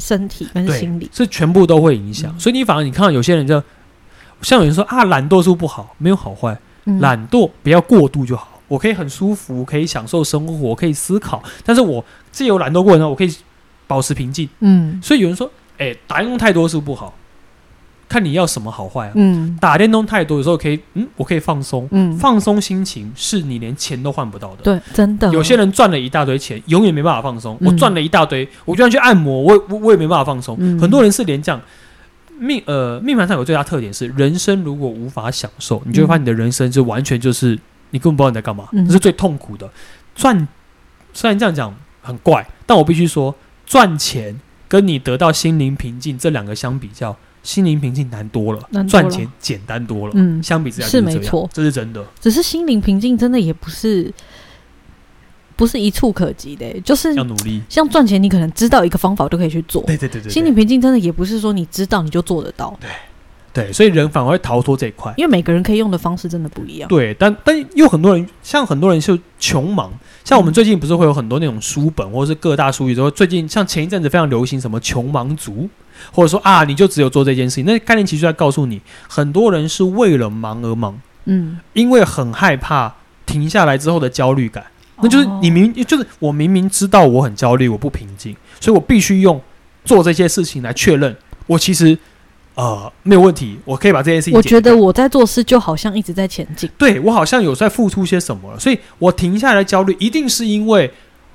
[0.00, 2.30] 身体跟心理，是全部都会影响。
[2.36, 3.62] 嗯、所以你反而你看到有些人就
[4.42, 8.53] 像有人说啊，懒惰是不好，没有好坏，嗯、懒惰不要过度就好。
[8.74, 13.32] 我可以很舒服，可以享受生活，可以思考，但是我自由懒惰过程中，我可以
[13.86, 14.48] 保持平静。
[14.58, 17.14] 嗯，所以有人说，哎、欸，打电动太多是不，好，
[18.08, 19.12] 看你要什么好坏啊。
[19.14, 21.86] 嗯，打电动太多，有时候可以，嗯，我可以放松。
[21.92, 24.62] 嗯，放松心情是你连钱都换不到的。
[24.64, 25.32] 对，真的。
[25.32, 27.56] 有些人赚了一大堆钱，永远没办法放松。
[27.60, 30.56] 嗯、我赚了一大堆，我就算去按摩，我我我也没办法放松。
[30.58, 31.60] 嗯、很多人是连这样
[32.38, 37.56] 命呃命盘上有最大特点是，人生如果无法享受，你就会发现你的人生就完全就是。
[37.94, 39.70] 你根本不知道你在干嘛，这是最痛苦的。
[40.16, 40.36] 赚
[41.12, 43.32] 虽然这样讲很怪，但我必须说，
[43.64, 50.12] 赚钱跟你得到心灵平静这两个相比较，心灵平静难多了，赚钱简单多了。
[50.16, 52.04] 嗯，相比之下是没错，这是真的。
[52.20, 54.12] 只是心灵平静真的也不是
[55.54, 57.62] 不是一触可及的，就是要努力。
[57.68, 59.84] 像赚钱，你可能知道一个方法就可以去做。
[59.84, 62.76] 对对对对，心灵平静真的也不是说你知道你就做得到。
[62.80, 62.90] 对。
[63.54, 66.88] 对，所以人反而会逃脱这一块，因为每个人可以用的方式真的不一样。
[66.88, 69.92] 对，但但又很多人，像很多人就穷忙，
[70.24, 75.68] 像我们最近不是会有很多那种书本，或者是各大书籍，说最近像前一阵子非常流行什么穷忙族，
[76.10, 82.92] 或者说啊，你就只有做这件事情，那概念其实就在告诉你，很多人是为了忙而忙，嗯，因为很害怕
[83.24, 84.64] 停下来之后的焦虑感，
[85.00, 89.40] 那就是你明就是我明明知道我很焦虑，我不平静，所以我必须用
[89.84, 91.96] 做这些事情来确认我其实。
[92.54, 94.34] 呃，没有问题，我可以把这件事情。
[94.34, 100.88] 我觉得我在做事就好像一直在前进，对，我好像有在付出些什么了，所以我停下来焦虑，一定是因为，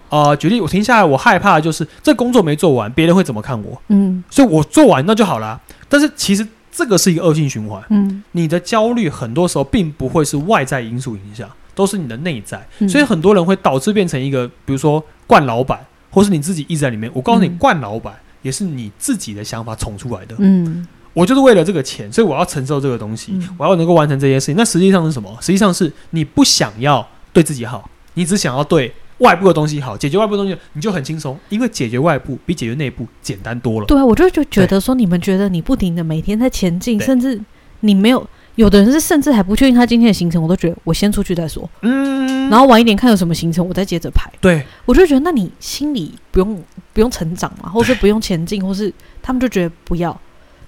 [0.08, 3.82] 呃，举例我停下来，我害怕的就是这工作没做完，别人会怎么看我？
[3.90, 5.60] 嗯，所以我做完那就好了。
[5.90, 7.84] 但是其实这个是一个恶性循环。
[7.90, 17.12] 嗯，你的焦虑很多时候并不会是外在因素影响，都是你的内在，嗯、所以很多人会导致变成一个，比如说惯老板，或是你自己一直在里面。
[17.14, 20.36] 我告诉你，惯老板也是你自己的想法宠出来的。
[20.40, 20.88] 嗯。
[21.14, 24.56] 我就是为了这个钱，所以我要承受这个东西，嗯、我要能够完成这些事情。
[24.56, 25.36] 那实际上是什么？
[25.42, 33.86] 实际上是你不想要对自己好，你只想要对外部的东西好，解决外部的东西，你就很轻松，因为解决外部比解决内部简单多了。
[33.88, 37.40] 对啊，我就就觉得说，你们觉得你不停的每天在前进，甚至
[37.82, 41.68] 你没有，有的人是甚至还不确定他今天的行程，我都觉得我先出去再说。
[41.82, 44.32] 嗯，然后晚一点看有什么行程，我再接着排。
[44.40, 50.18] 对，我就觉得，那你心里不用不用成长嘛，或是不用前进，或是他们就觉得不要。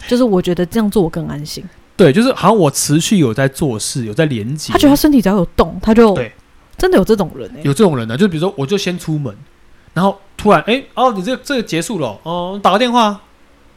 [0.08, 1.64] 就是我觉得这样做我更安心。
[1.96, 4.74] 对，就是好像我持续有在做事，有在连接。
[4.74, 6.32] 他觉得他身体只要有动，他就对，
[6.76, 8.18] 真的有这种人哎、欸，有这种人呢、啊。
[8.18, 9.36] 就比如说，我就先出门，
[9.94, 13.22] 然后突然哎、欸，哦，你这个、这个结束了，哦，打个电话，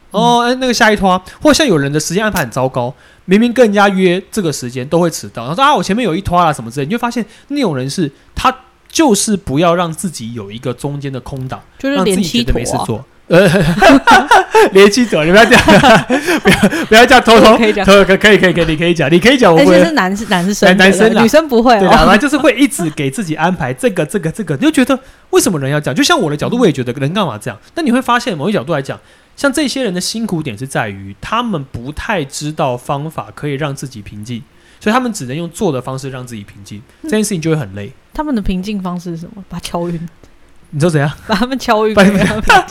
[0.09, 2.91] 哦，哎、嗯欸，那个下一拖，或像有人的时间安排很糟糕，
[3.25, 8.55] 明明跟人家约这个时间都会迟到，他说啊，我前面有一拖啊什么之类，你就发现那种人是他
[8.89, 12.59] 就是不要让自己有一个中间的空档，就是连七拖、
[12.95, 13.05] 啊。
[13.27, 13.49] 呃，
[14.73, 15.63] 连七走，你不要这样，
[16.43, 19.51] 不要不要这样，偷偷可以讲，可可以可以可以，你可以讲，你可以讲。
[19.51, 22.15] 我觉得是男是男生，男生女生不会，对吧？
[22.15, 24.99] 就是会一直给自己安排这个这个这个，你就觉得
[25.31, 25.95] 为什么人要这样？
[25.95, 27.59] 就像我的角度，我也觉得人干嘛这样？
[27.73, 28.99] 但你会发现，某一角度来讲，
[29.35, 34.43] 像这些人的辛苦点是在于，他们不太知道方法可以让自己平静，
[34.79, 36.79] 所以他们只能用做的方式让自己平静。
[37.03, 37.91] 这件事情就会很累。
[38.13, 39.43] 他们的平静方式是什么？
[39.49, 40.07] 把敲晕。
[40.71, 41.11] 你知道怎样？
[41.27, 42.21] 把他们敲晕，把他们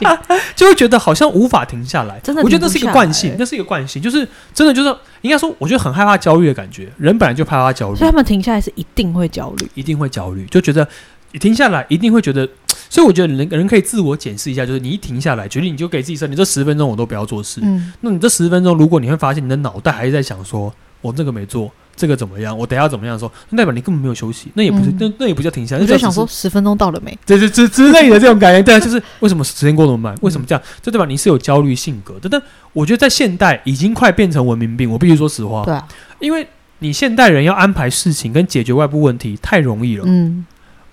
[0.55, 2.19] 就会觉得好像无法停下来。
[2.21, 6.89] 真的，我觉得那是一个惯性，那是一个惯性，就是真的，就是应该说，我觉得很害怕焦虑的感觉。
[6.99, 10.87] 人本来就怕他焦虑，所以他们停下来是一定会焦虑，一定会焦虑，就觉得
[11.33, 12.49] 你停下来一定会觉得。
[12.91, 17.61] 所以我觉得人人可以自我检视一下，就是你一停下来，决定你就给自己设定这十分钟我都不要做事。
[17.65, 21.73] 嗯，那你这十分钟，如果你会发现你的脑袋还是在想说，我这个没做。
[21.97, 22.57] 这个怎么样？
[22.57, 23.33] 我等下怎么样的时候？
[23.51, 25.83] 那代表你根本没有休息，那也不是，嗯、那那也不叫停下来。
[25.83, 27.17] 我就想说，十分钟到了没？
[27.25, 30.15] 对对之之类的这种感觉， 对啊，就是为什么时间过那么慢？
[30.23, 30.63] 为什么这样？
[30.83, 32.29] 这代表你是有焦虑性格的。
[32.29, 32.41] 但
[32.73, 34.91] 我觉得在现代已经快变成文明病。
[34.91, 35.87] 我必须说实话，对啊，
[36.19, 36.47] 因为
[36.81, 40.05] 你现代人要安排事情跟解决外部问题太容易了。
[40.07, 40.45] 嗯，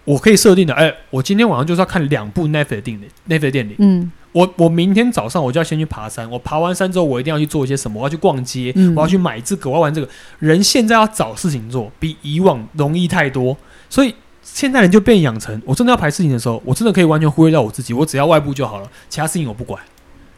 [0.06, 3.76] 我可以设定的，哎，我今天晚上就是要看两部 Netflix 电影，Netflix 电影。
[3.80, 4.12] 嗯。
[4.34, 8.00] 我我明天早上我就要先去爬山，我爬完山之后，我一定要去做一些什么？
[8.00, 10.08] 我要去逛街，嗯、我要去买这个，我要玩这个。
[10.40, 13.58] 人现在要找事情做，比以往容易太多，
[13.90, 19.82] 所以现在人就变养成，我真的要排事情的时候，我真的可以完全忽略掉我自己，我只要外部就好了，其他事情我不管。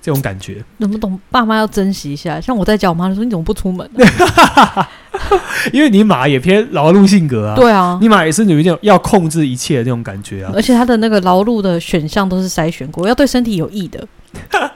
[0.03, 1.17] 这种感觉，能不懂？
[1.31, 2.41] 爸妈要珍惜一下。
[2.41, 3.89] 像我在家，我妈就说：“你怎么不出门？”
[5.71, 7.55] 因为你妈也偏劳碌性格啊。
[7.55, 10.51] 对啊，你妈也是有一种要控制一切的那种感觉啊。
[10.53, 14.05] 而且她的那个劳碌的选项都是筛选过，要对身体有益的，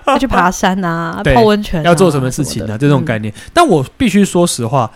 [0.05, 2.77] 要去爬山啊， 泡温泉、啊，要做什么事情啊？
[2.77, 3.33] 这种概念。
[3.33, 4.89] 嗯、但我必须说实话，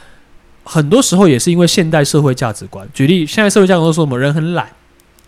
[0.64, 2.88] 很多时候也是因为现代社会价值观。
[2.94, 4.18] 举例，现在社会价值观说什么？
[4.18, 4.70] 人很懒，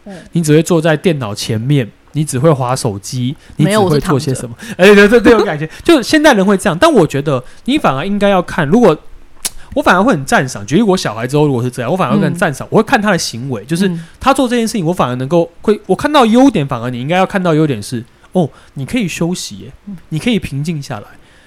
[0.06, 1.92] 嗯、你只会坐在电脑前面。
[2.14, 4.56] 你只会划手机，你只会做些什么？
[4.78, 6.78] 哎，对对，这种感觉， 就是现代人会这样。
[6.80, 8.98] 但我觉得你反而应该要看，如果
[9.76, 10.66] 我反而会很赞赏。
[10.66, 12.68] 举例我小孩之后如果是这样，我反而会很赞赏。
[12.68, 16.68] 嗯、我会看他的行为，就是他做这件事情，我反而能够会我看到优点。
[16.68, 19.74] 反而你应该要看到优点是哦，你可以休息耶，
[20.10, 21.06] 你可以平静下来。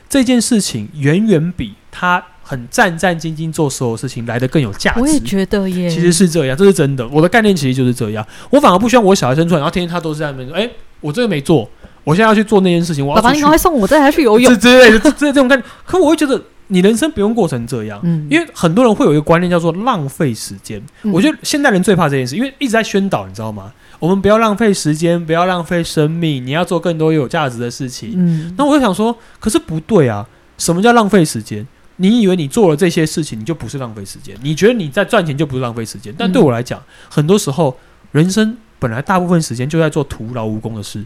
[0.08, 2.22] 这件事情远远比他。
[2.48, 5.00] 很战战兢兢做所有事情来的更有价值。
[5.00, 7.06] 我也觉得耶，其实是这样，这是真的。
[7.08, 8.24] 我的概念其实就是这样。
[8.50, 11.68] 我反而不希望我小孩生出来，然后天天他都是在那边说：“哎，我这个没做，
[12.04, 15.64] 我现在要去做那件事情。”我要爸爸，你赶快送我，再来去游泳之类的，这这种概念。
[15.84, 20.80] 可我会觉得，你人生不用过成这样，嗯，因为很多人会有一个观念叫做浪费时间。
[21.02, 23.72] 嗯，我觉得现代人最怕这件事，因为一直在宣导，你知道吗？
[23.98, 28.12] 我们不要浪费时间，不要浪费生命，你要做更多有价值的事情。
[28.14, 30.26] 嗯，那我就想说，可是不对啊，
[30.58, 31.66] 什么叫浪费时间？
[31.96, 34.36] 你以为你做了这些事情，你就不是浪费时间？
[34.42, 36.14] 你觉得你在赚钱就不是浪费时间？
[36.16, 37.78] 但对我来讲，很多时候
[38.12, 41.04] 人生本来大部分时间就在做徒劳无功的事。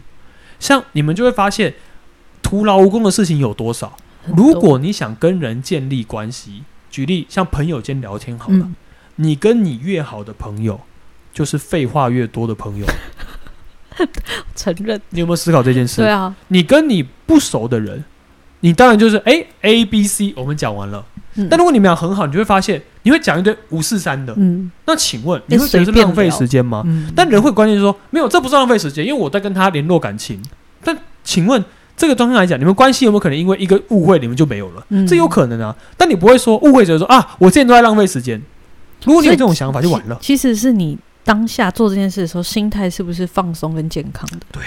[0.59, 1.73] 像你们就会发现，
[2.41, 3.95] 徒劳无功的事情有多少？
[4.35, 8.69] 如果你想跟人建立关系，举例像朋友间聊天好了，
[9.15, 10.81] 你跟你越好的朋友，
[11.33, 12.85] 就是废话越多的朋友。
[14.55, 15.01] 承认。
[15.09, 16.01] 你有没有思考这件事？
[16.01, 16.35] 对啊。
[16.49, 18.03] 你跟你不熟的人。
[18.61, 21.05] 你当然就是哎，A B C，我们讲完了。
[21.35, 24.33] 嗯、但如果你们俩很好，你就会发现你会讲一堆五四三的。
[24.37, 26.83] 嗯，那请问你会觉得是浪费时间吗？
[26.85, 30.41] 嗯、但人会关键说没有，这不是浪费时间，因为我在跟他联络感情。
[30.83, 31.63] 但请问
[31.95, 34.85] 这个状态来讲，你们关系有没有可能因为一个误会，你们就没有了？
[34.89, 35.75] 嗯，这有可能啊。
[35.95, 38.41] 但你不会说误会者说啊，我之前都在浪费时间。
[39.05, 40.17] 如果你有这种想法，就完了。
[40.21, 44.39] 其实是你当下做这件事的时候，心态是不是放松跟健康的？
[44.51, 44.61] 对。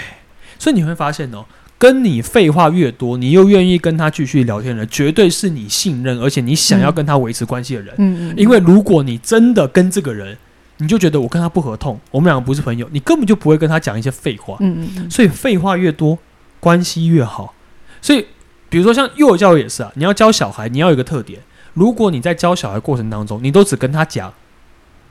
[0.57, 1.45] 所以你会发现哦，
[1.77, 7.93] 跟你废话越多，你又愿意跟他继续聊天的人，绝对是你信任而且你想要跟他维持关系的人。
[7.97, 8.33] 嗯嗯。
[8.37, 10.37] 因为如果你真的跟这个人，
[10.77, 14.57] 你就觉得我跟他不合痛，我们两个不是朋友，你根本就不会跟他讲一些废话。
[14.59, 15.11] 嗯嗯嗯。
[15.11, 16.17] 所以废话越多，
[16.59, 17.53] 关系越好。
[18.01, 18.25] 所以，
[18.69, 21.41] 比如说像幼儿教育也是啊，你要教小孩，你要有一个特点。
[21.73, 24.33] 如果你在教小孩过程当中，你都只跟他讲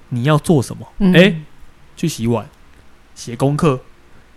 [0.08, 1.40] 你要做什么，嗯、诶，
[1.96, 2.46] 去洗碗、
[3.14, 3.80] 写功课，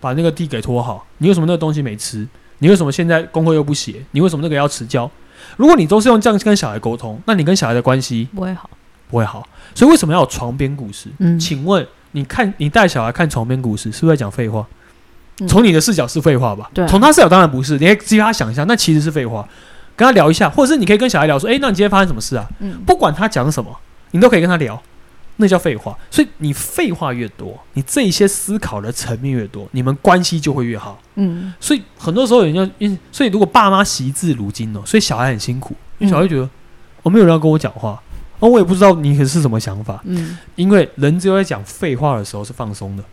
[0.00, 1.06] 把那个地给拖好。
[1.18, 2.26] 你为什么那个东西没吃？
[2.58, 4.04] 你为什么现在功课又不写？
[4.12, 5.10] 你为什么那个要迟交？
[5.56, 8.68] 如果你都是用这样跟小孩沟通，那你跟小孩的关系不会好，
[9.08, 9.46] 不会好。
[9.74, 11.08] 所以为什么要有床边故事？
[11.18, 14.66] 嗯，请问你看你带小孩看床边故事，是不是在讲废话？
[15.46, 16.68] 从你的视角是废话吧？
[16.74, 17.78] 对、啊，从他视角当然不是。
[17.78, 19.48] 你可以激发他想象，那其实是废话。
[19.94, 23.76] 跟他聊一下，或者是你可以跟小孩聊说：“诶，那你今天发生什么事啊？”嗯，不管他讲什么，
[24.10, 24.80] 你都可以跟他聊，
[25.38, 25.98] 那叫废话。
[26.10, 31.00] 所以你废话越多，你这一些思考的层面越多，你们关系就会越好。
[31.14, 36.48] 嗯，所以很多时候人家，因所以如果爸妈惜字如金哦，所以小孩很辛苦，因为小孩觉得
[37.04, 38.02] 哦、没有人要跟我讲话，
[38.40, 40.02] 而、哦、我也不知道你是什么想法。
[40.04, 43.04] 嗯，因为人只有在讲废话的时候是放松的。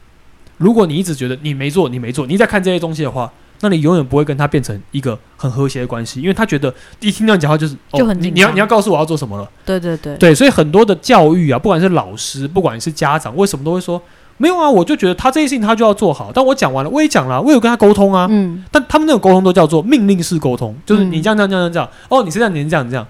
[0.57, 3.31] 如果你一直觉得你没做，你没做，你在看这些东西的话，
[3.67, 9.49] 那你永远不会跟他变成一个很和谐的关系，因为他觉得一听到你讲话就是就很、哦、你你要你要告诉我要做什么了。
[9.65, 14.01] 对对对对，所以很多的教育啊，不管是老师，不管是家长，为什么都会说
[14.37, 14.69] 没有啊？
[14.69, 18.27] 我就觉得他这些事情他就要做好，但我讲完了，我也讲了，我有跟他沟通啊。
[18.29, 23.07] 嗯，但他们那种沟通都叫做命令式沟通，就是你这样这样这样这样，哦，你是这样，你是这样你这样，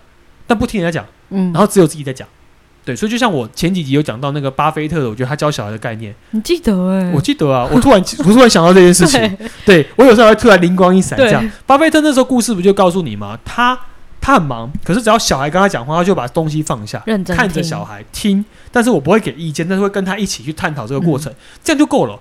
[0.47, 2.27] 但不听人家讲，嗯，然后只有自己在讲。
[2.85, 7.11] 对，所以就像我前几集有讲到那个巴菲特的，我觉得他教小孩的概念，你记得哎、欸？
[7.15, 9.19] 我记得啊，我突然 我突然想到这件事情，
[9.65, 11.51] 对，对我有时候还突然灵光一闪，这样。
[11.65, 13.39] 巴菲特那时候故事不就告诉你吗？
[13.43, 13.75] 他
[14.21, 22.19] 他很忙，可是只要小孩跟他讲话，他就把东西放下，认真看着小孩听，但是我不会给意见，但是会跟他一起去探讨这个过程，嗯、这样就够了。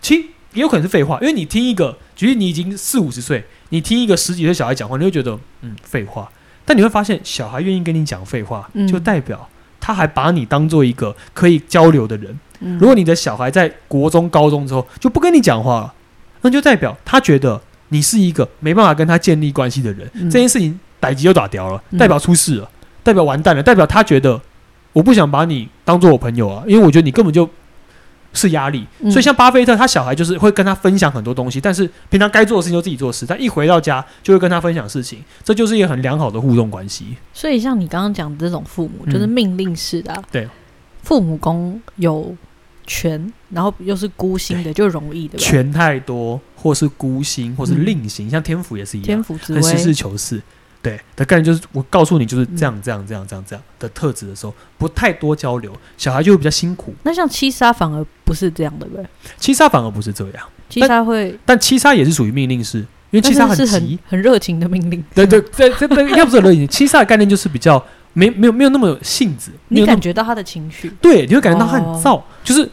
[0.00, 0.22] 其实
[0.54, 6.30] 也有可能是废话，因为你听一个，举例你已经四五十岁，你听一个十几岁小孩讲话，你会觉得嗯废话，
[6.64, 9.48] 但你会发现小孩愿意跟你讲废话，就代表。
[9.82, 12.38] 他还把你当做一个可以交流的人。
[12.60, 12.78] 嗯。
[12.78, 15.94] 如果你的小孩在国中、高中之后就不跟你讲话了，
[16.40, 20.08] 那就代表他觉得你是一个没办法跟他建立关系的人。
[20.14, 20.30] 嗯。
[20.30, 22.70] 这件事情逮鸡就打掉了，代表出事了，
[23.02, 24.40] 代表完蛋了，代表他觉得
[24.92, 27.50] 我不想把你当做我朋友啊，因为我觉得你根本就。
[28.32, 33.26] 是压力，所以像巴菲特，他小孩就是会跟他分享很多东西，但是平常该做的事情就自己做事。
[33.26, 37.16] 但一回到家就会跟他分享事情，这就是一个很良好的互动关系。
[37.32, 40.48] 所以像你刚刚讲的这种父母，就是命令式的、啊嗯，对，
[41.02, 42.34] 父母宫有
[42.86, 50.42] 权，然后又是孤星的，就容易的权太多，或是孤星，或是令星、嗯，像天府也是一样，天府之威，实事求是。
[50.82, 56.92] 对的概念就是，我告诉你就是这样，这样，这样，这样，这样的特质的时候，不太多交流，小孩就会比较辛苦。
[57.04, 59.06] 那像七杀反而不是这样，对不对？
[59.38, 65.02] 七杀反而不是这样，七杀会，但，但七杀也是属于命令式，因为七杀很急，很很热情的命令。
[65.14, 72.68] 对对对对对，要不是 热情，七杀的概念就是比较没没有没有那么有性子，你感觉到他的情绪，对，你会感觉到他很燥，哦、就是，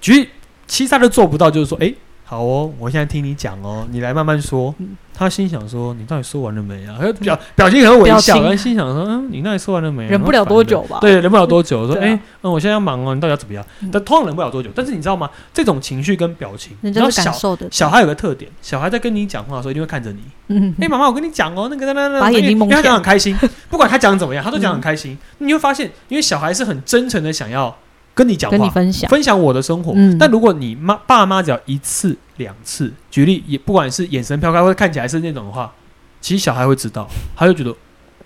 [0.00, 0.28] 其实
[0.66, 1.94] 七杀都做不到，就是说，哎。
[2.24, 4.74] 好哦，我现在听你讲哦，你来慢慢说。
[5.14, 10.98] 他心想说：“你到底说完了没啊？”表表情很微笑，他心想说：“嗯，你到底说完了没？”忍不了多久吧？
[11.02, 11.86] 对，忍不了多久。
[11.86, 13.62] 说：“哎、啊欸，嗯，我现在要忙哦，你到底要怎么样？”
[13.92, 14.70] 但通常忍不了多久。
[14.74, 15.28] 但是你知道吗？
[15.52, 17.30] 这种情绪跟表情，然后小
[17.70, 20.22] 小孩有个特点，小孩在跟你讲话的时候一定会看着你。
[20.48, 23.36] 嗯，哎、欸，妈妈，我跟你讲哦，那个那那那，把眼睛蒙起来，因为他讲很开心，
[23.68, 25.16] 不管他讲怎么样，他都讲很开心。
[25.38, 27.76] 你会发现，因为小孩是很真诚的想要。
[28.14, 29.08] 跟你讲话，跟你分享。
[29.10, 29.92] 分享我的生活。
[29.96, 35.72] 嗯、但如果你妈爸妈只要一次两次举例，也不管是眼神飘开或者看起来是那种的话，
[36.20, 37.74] 其实小孩会知道，他就觉得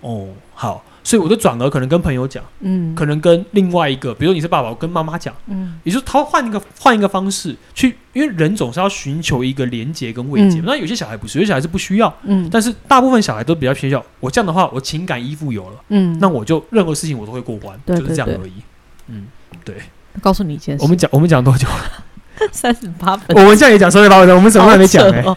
[0.00, 10.64] 哦好，所以我就转而可能跟朋友讲，嗯，可能跟另外一个，比如你是爸爸，我跟妈妈讲，嗯，也就是他换一个换一个方式去，因为人总是要寻求一个连接跟慰藉、嗯。
[10.66, 18.52] 那有些小孩不是，有些小孩是不需要，嗯，但是大部分小孩都比较偏向我这样的话，我情感依附有了，嗯，那我就任何事情我都会过关，就是这样而已，
[19.08, 19.26] 嗯。
[19.66, 19.74] 对，
[20.22, 20.82] 告诉你一件事。
[20.82, 21.66] 我们讲，我们讲多久？
[22.52, 23.36] 三十八分。
[23.36, 25.36] 我们这样也讲三十八分钟，我们什么都还没讲呢、欸 哦。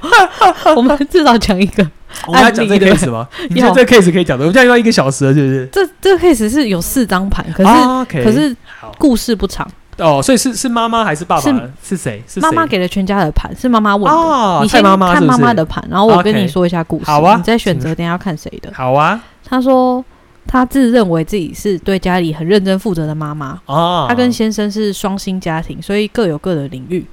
[0.75, 1.85] 我们至少讲一个。
[2.27, 3.27] 我们要讲这个 case 吗？
[3.49, 5.69] 你看这个 case 可以讲的，我们这样要一个小时了，是不是？
[5.71, 8.55] 这这个 case 是有四张盘，可是、啊 okay、可是
[8.97, 9.67] 故事不长。
[9.97, 11.41] 哦，所以是是妈妈还是爸爸？
[11.41, 12.21] 是是谁？
[12.27, 14.11] 是妈妈给了全家的盘，是妈妈问的。
[14.11, 17.05] 哦、你先看妈妈的盘，然后我跟你说一下故事。
[17.05, 18.71] 好啊，你再选择，等下要看谁的。
[18.73, 19.19] 好啊。
[19.45, 20.03] 他说。
[20.51, 23.61] 她自认为自己是对家里很认真负责的妈妈。
[23.67, 27.05] 啊，她跟先生是双薪家庭，所以各有各的领域。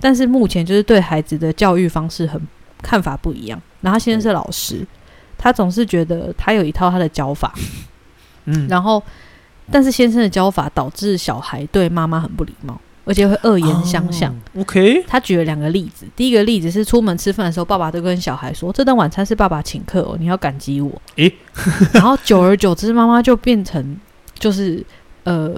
[0.00, 2.42] 但是目前就是对孩子的教育方式很
[2.82, 3.62] 看法不一样。
[3.82, 4.84] 然后他先生是老师，
[5.38, 7.54] 他总是觉得他有一套他的教法，
[8.46, 9.00] 嗯，然后
[9.70, 12.80] 但是先生的教法导致小孩对妈妈很不礼貌。
[13.04, 14.30] 而且会恶言相向。
[14.54, 16.06] Oh, OK，他举了两个例子。
[16.14, 21.32] 第一个例子是出门吃饭的时候，爸爸都跟小孩说：“这顿晚餐是爸爸请客哦，你要感激我。”诶，
[21.92, 23.96] 然后久而久之，妈妈就变成
[24.38, 24.84] 就是
[25.24, 25.52] 呃，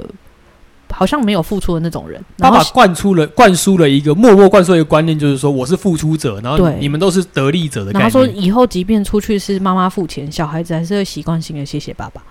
[0.90, 2.18] 好像没有付出的那种人。
[2.38, 8.00] 爸爸灌输了灌输了一个默默灌输一个观念，就是说我是付出者，然后你们都是得利者的概念。
[8.00, 12.22] 然后说以后即便出去是妈妈付钱，小孩子还是会习惯性的谢谢爸爸。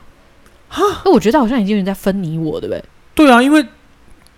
[0.69, 2.83] 哈，那我觉得好像已经有人在分你我，对不对？
[3.13, 3.63] 对啊，因为。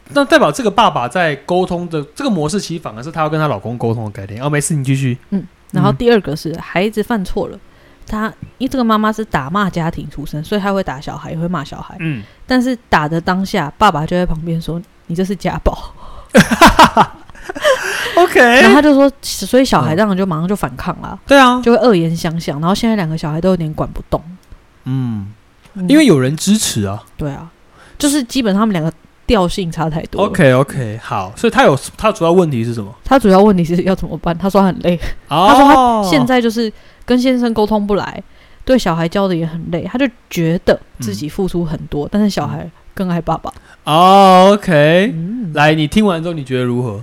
[0.09, 4.39] 那代表这个爸爸在沟通的这个模式，其实反而是他要跟他老公沟通的概念。
[4.41, 5.17] 哦，没事，你继续。
[5.31, 7.59] 嗯，然后第二个是孩子犯错了，
[8.05, 8.27] 他
[8.59, 11.97] 因为这个妈妈是打骂家庭出身，所以他会打小孩，也会骂小孩。
[11.99, 15.75] 嗯，但是打的当下，爸爸就在旁边说：“你这是家暴。
[18.15, 21.19] ”OK，然后他就说，所以小孩当然就马上就反抗了。
[21.25, 22.59] 对啊，就会恶言相向。
[22.61, 24.23] 然后现在两个小孩都有点管不动。
[24.83, 25.33] 嗯，
[25.87, 27.03] 因为有人支持啊。
[27.17, 27.49] 对啊，
[27.97, 28.93] 就是基本上他们两个。
[29.27, 30.25] 调性差太多。
[30.25, 32.93] OK OK，好，所以他有他主要问题是什么？
[33.03, 34.37] 他主要问题是要怎么办？
[34.37, 34.99] 他说他很累。
[35.27, 35.49] Oh.
[35.51, 35.65] 他说
[36.03, 36.71] 他现在就是
[37.05, 38.23] 跟先生沟通不来，
[38.63, 43.51] 对小孩教的也很累，他就觉得自己付出很多，嗯、但是小孩更爱爸爸。
[43.83, 47.01] 哦、oh,，OK，、嗯、来，你听完之后你觉得如何？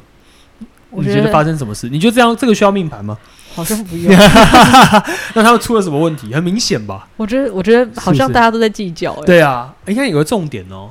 [0.94, 1.88] 你觉得发生什么事？
[1.88, 3.16] 你觉得这样这个需要命盘吗？
[3.54, 4.12] 好像不用。
[5.34, 6.32] 那他们出了什么问题？
[6.34, 7.08] 很明显吧？
[7.16, 9.24] 我觉得，我觉得好像大家都在计较、欸。
[9.24, 10.90] 对啊，你看有个重点哦。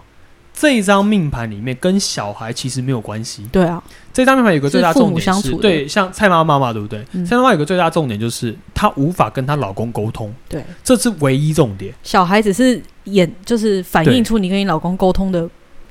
[0.61, 3.43] 这一张命盘里面跟小孩其实没有关系。
[3.51, 3.81] 对啊，
[4.13, 7.03] 这张命盘有个最大重点是，是对，像蔡妈妈嘛，对不对？
[7.13, 10.31] 嗯、蔡妈妈有个最大重点就是她无法跟她老公沟通。
[10.47, 11.91] 对，这是唯一重点。
[12.03, 15.49] 小孩只是演，就是反映出你跟你老公沟通的，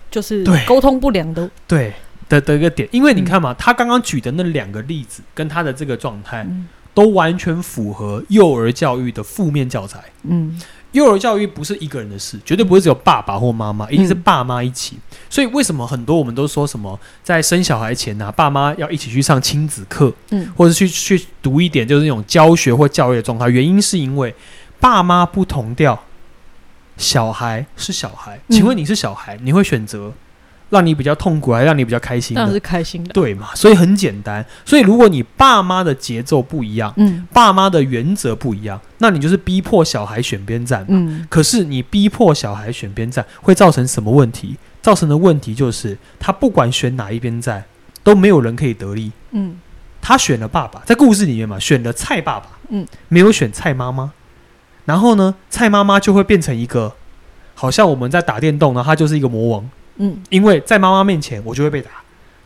[0.08, 1.92] 就是沟通不良的，对
[2.28, 2.88] 的的一个点。
[2.92, 9.98] 因为你看嘛，他刚刚举的那两个例子跟他的这个状态，嗯、都完全符合幼儿教育的负面教材。
[10.22, 10.60] 嗯。
[10.92, 14.96] 幼儿教育不是一个人的事，绝对不会只有爸爸或妈妈，一定是爸妈一起。
[14.96, 23.48] 嗯、所以为什么很多我们都说什么在生小孩前呢、啊，爸妈要一起去上亲子课，嗯，或者去去读一点就是那种教学或教育的状态？
[23.48, 24.34] 原因是因为
[24.80, 26.02] 爸妈不同调，
[26.96, 28.40] 小孩是小孩。
[28.48, 30.12] 请问你是小孩，你会选择？
[30.70, 32.34] 让你比较痛苦，还是让你比较开心？
[32.34, 33.48] 当然是开心的，对嘛？
[33.54, 34.44] 所以很简单。
[34.64, 40.86] 所以如果你爸妈的节奏不一样，嗯，爸妈的原则不一样，那你就是逼迫小孩选边站嘛。
[40.90, 44.56] 嗯，可是你逼迫小孩选边站，会造成什么问题？
[44.80, 47.64] 造成的问题就是，他不管选哪一边站，
[48.02, 49.12] 都没有人可以得利。
[49.32, 49.58] 嗯，
[50.00, 54.12] 他选了爸爸，在故事里面嘛，选了蔡爸爸，嗯，没有选蔡妈妈。
[54.84, 56.94] 然后呢，蔡妈妈就会变成一个，
[57.54, 59.68] 好像我们在打电动呢，他就是一个魔王。
[60.02, 61.90] 嗯，因为在妈妈面前我就会被打，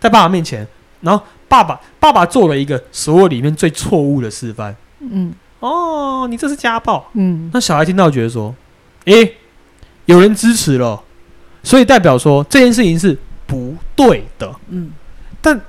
[0.01, 0.67] 在爸爸面前，
[1.03, 4.75] 然后爸爸爸爸做了一个所有里面最错误的示范。
[4.99, 7.09] 嗯，哦，你这是家暴。
[7.13, 8.53] 嗯，那小孩听到觉得说，
[9.05, 9.37] 诶，
[10.07, 11.01] 有人支持了，
[11.63, 14.53] 所以代表说这件事情是不对的。
[14.71, 14.91] 嗯，
[15.41, 15.61] 但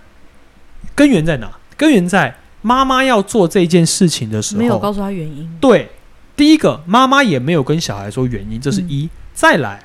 [0.95, 1.51] 根源在哪？
[1.77, 5.47] 根源在妈妈要做这件事情的时候，没有告诉他原因。
[5.61, 5.88] 对，
[6.36, 9.03] 第一个妈妈也没有跟小孩说原因，这是一。
[9.03, 9.83] 嗯，再来，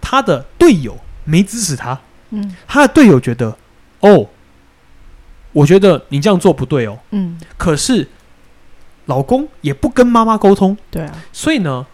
[0.00, 0.96] 他的队友。
[1.30, 1.98] 没支持他，
[2.30, 3.56] 嗯，他的队友觉得，
[4.00, 4.26] 哦，
[5.52, 8.08] 我觉得你这样做不对哦，嗯，可是
[9.06, 11.86] 老公也不跟妈妈沟通，对啊，所以呢，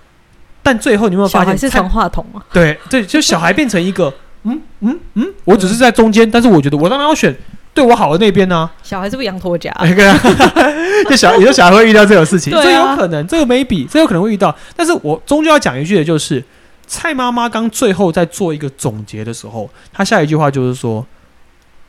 [0.62, 2.40] 但最后你有没有发现是传话筒啊？
[2.52, 4.12] 对对，就小孩变成一个，
[4.44, 7.36] 嗯嗯嗯，我只是在中间，但是我觉得我当然要选
[7.74, 8.70] 对我好的那边呢。
[8.82, 9.70] 小孩是不是羊驼夹？
[11.08, 16.42] 就小有的小孩会遇到这种事情，这有可能，这个 maybe，这有可能会遇到，但是我终究要讲一句的就是。
[16.86, 21.04] 蔡妈妈刚最后在做一个总结的时候，她下一句话就是说：“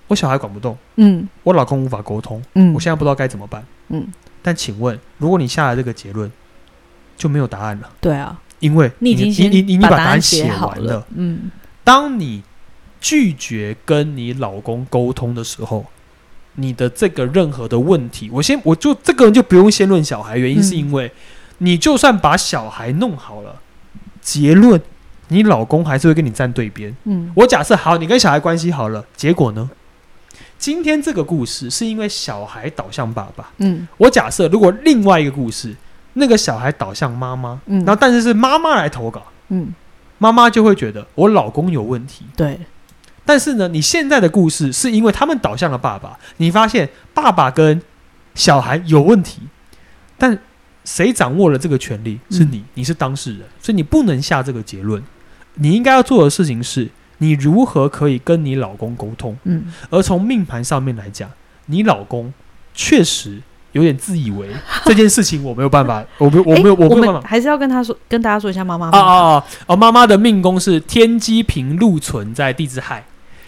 [0.08, 4.08] 我小孩管不动，嗯，我老公无法沟通，嗯，我现在不知道该怎么办，嗯。
[4.42, 6.32] 但请问，如果你下了这个结论，
[7.16, 7.90] 就没有答案了。
[8.00, 11.52] 对啊，因为你已经你你你把答案写完了，嗯。
[11.84, 12.42] 当你
[13.00, 15.86] 拒绝跟你老公沟通的时候，
[16.56, 21.12] 你的这个任何的问题，我先我就这个人就不用先论小孩，原因是因为
[21.60, 23.62] 你就算把小孩弄好了。”
[24.28, 24.82] 结论，
[25.30, 26.94] 你老公还是会跟你站对边。
[27.06, 29.70] 嗯，我假设好，你跟小孩关系好了，结果呢？
[30.58, 33.50] 今天这个故事是因为小孩导向爸爸。
[33.60, 35.74] 嗯，我假设如果另外一个故事，
[36.16, 39.74] 那个小孩导向妈妈，嗯，然后但是是妈妈来投稿，嗯，
[40.18, 42.26] 妈妈就会觉得我老公有问题。
[42.36, 42.60] 对，
[43.24, 47.82] 但是呢，你现在的故事是因为他们导向了爸爸，你发现爸爸跟
[48.36, 49.44] 小孩有问题，
[50.18, 50.38] 但。
[50.88, 52.18] 谁掌握了这个权利？
[52.32, 55.04] 是你，你是当事人，所以你不能下这个结论。
[55.56, 59.36] 你应该要做的事情是，你如何可以跟你老公沟通？
[59.44, 61.30] 嗯，而从命盘上面来讲，
[61.66, 62.32] 你老公
[62.74, 63.42] 确实
[63.74, 64.48] 有点自以为
[64.86, 69.46] 这件事情我没有办法，我没有我没有我没有办法，还是要跟他说，跟大家说一下妈妈啊啊啊！
[69.66, 73.06] 哦，妈妈的命宫是天机平禄存在地支亥，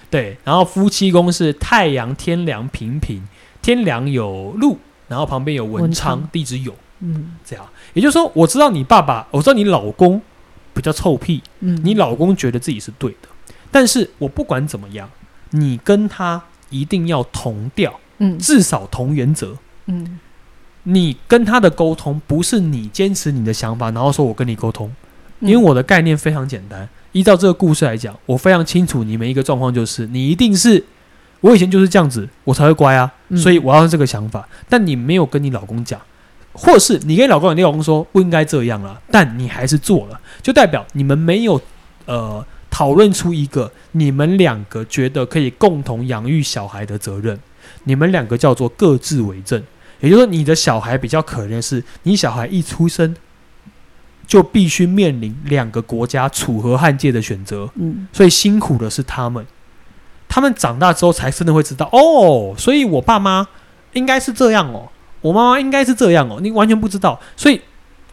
[0.10, 3.24] 对，然后夫妻宫是太阳天梁平平，
[3.62, 4.78] 天梁有禄，
[5.08, 10.22] 然后旁边有文昌，地支酉，嗯，这样，也就是说，我知道你爸爸，我知道你老公
[10.74, 13.30] 比较臭屁，嗯，你老公觉得自己是对的，
[13.72, 15.10] 但是我不管怎么样，
[15.52, 19.58] 你跟他一定要同调，嗯，至少同原则。
[19.88, 20.20] 嗯，
[20.84, 24.94] 你跟他的沟通不是你坚持你的想法，然后说我跟你沟通，
[25.40, 26.88] 因为我的概念非常简单。
[27.12, 30.86] 依照这个故事来讲，我非常清楚你们一个状况就是，你一定是
[31.40, 34.48] 我以前就是这样子，我才会乖啊，所以我要这个想法。
[34.70, 36.00] 但你没有跟你老公讲，
[36.54, 41.62] 或是你跟你老公，你老公说不应该这样了，但你还是做了，就代表你们没有
[42.06, 47.40] 呃讨论出一个你们两个觉得可以共同养育小孩的责任，
[47.84, 49.64] 你们两个叫做各自为政。
[50.02, 53.16] 也就是说，你的小孩比较可怜的是，你小孩一出生
[54.26, 59.46] 就必须面临两个国家楚河汉界的选择，嗯，所以辛苦的是他们。
[60.30, 63.48] 他们长大之后才真的会知道，哦，所以我爸妈
[63.94, 64.88] 应该是这样哦，
[65.22, 67.20] 我妈妈应该是这样哦，你完全不知道。
[67.36, 67.60] 所以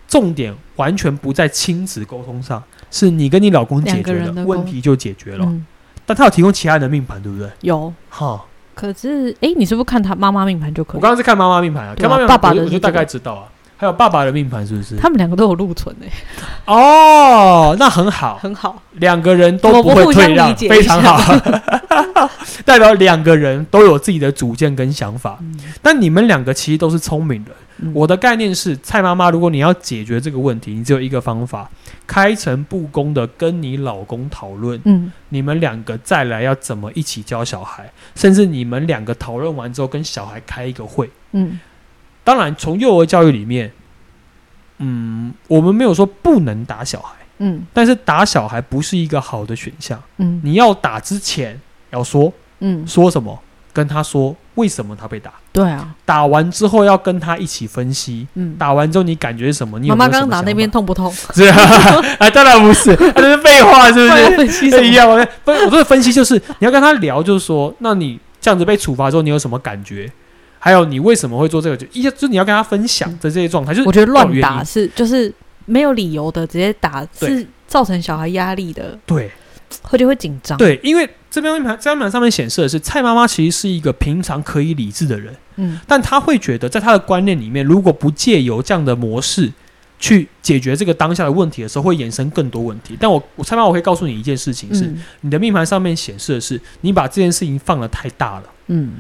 [0.09, 5.45] 重点完全不在亲子沟通上，是你跟你老公解决的问题就解决了。
[5.47, 5.67] 嗯，
[6.05, 7.49] 但他有提供其他人的命盘，对不对？
[7.61, 8.45] 有，哈。
[8.75, 10.97] 可是，哎，你是不是看他妈妈命盘就可以？
[10.97, 13.49] 我刚刚是看妈妈命盘啊，看妈妈爸爸的，我就大概知道啊。
[13.77, 14.97] 还有爸爸的命盘是不是？
[14.97, 16.09] 他们两个都有禄存哎。
[16.65, 21.35] 哦，那很好，很好，两个人都不会退让，非常好，
[22.65, 25.39] 代表两个人都有自己的主见跟想法。
[25.83, 27.93] 但你们两个其实都是聪明人。
[27.93, 31.69] 我的概念是，蔡妈妈，如果你要解决这个问题，你只有一个方法：
[32.07, 34.81] 开诚布公的跟你老公讨论。
[34.87, 41.11] 嗯，你们两个再来要怎么一起教小孩，甚至你们两个讨论完之后跟小孩开一个会。
[41.33, 41.61] 嗯，
[42.27, 43.71] 当然，从幼儿教育里面，
[44.79, 47.15] 嗯，我们没有说不能打小孩。
[47.39, 50.03] 嗯，但是打小孩不是一个好的选项。
[50.17, 51.61] 嗯，你要打之前
[51.91, 53.39] 要说，嗯，说什么？
[53.73, 55.35] 跟他说为什么他被打？
[55.53, 58.27] 对啊，打完之后要跟他一起分析。
[58.35, 59.79] 嗯，打完之后你感觉什么？
[59.79, 61.13] 你妈妈刚刚打那边痛不痛？
[61.33, 61.57] 是啊，
[62.19, 64.37] 啊，当然不是， 这是废话，是不是？
[64.37, 70.11] 分析一样，我分我说的分析就是你要跟他聊，就是说，那你这样子被处罚之后，你有什么感觉？
[70.67, 71.77] 还有你为什么会做这个？
[71.77, 73.73] 就一就你要跟他分享的这些状态。
[73.73, 75.33] 就是我觉得乱打是就是
[75.65, 78.99] 没有理由的直接打，是造成小孩压力的。
[79.07, 79.31] 对。
[79.83, 89.53] 会就会紧张，对，因为这边命盘，这张命盘上面显示的是蔡妈妈其实是一个平常可以理智的人，嗯，但她会觉得，在她的观念里面，如果不借由这样的模式
[89.99, 92.97] 去解决这个当下的问题的时候，会衍生更多问题。
[92.99, 98.93] 但我我蔡妈妈，我可以告诉你一件事情是，是、嗯、你的命盘上面显示的是，你把这件事情放的太大了，嗯，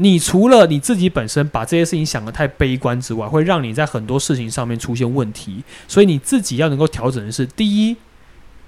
[0.00, 5.62] 你除了你自己本身把这些事情想得太悲观之外，会让你在很多事情上面出现问题。
[5.86, 7.96] 所以你自己要能够调整的是，第一，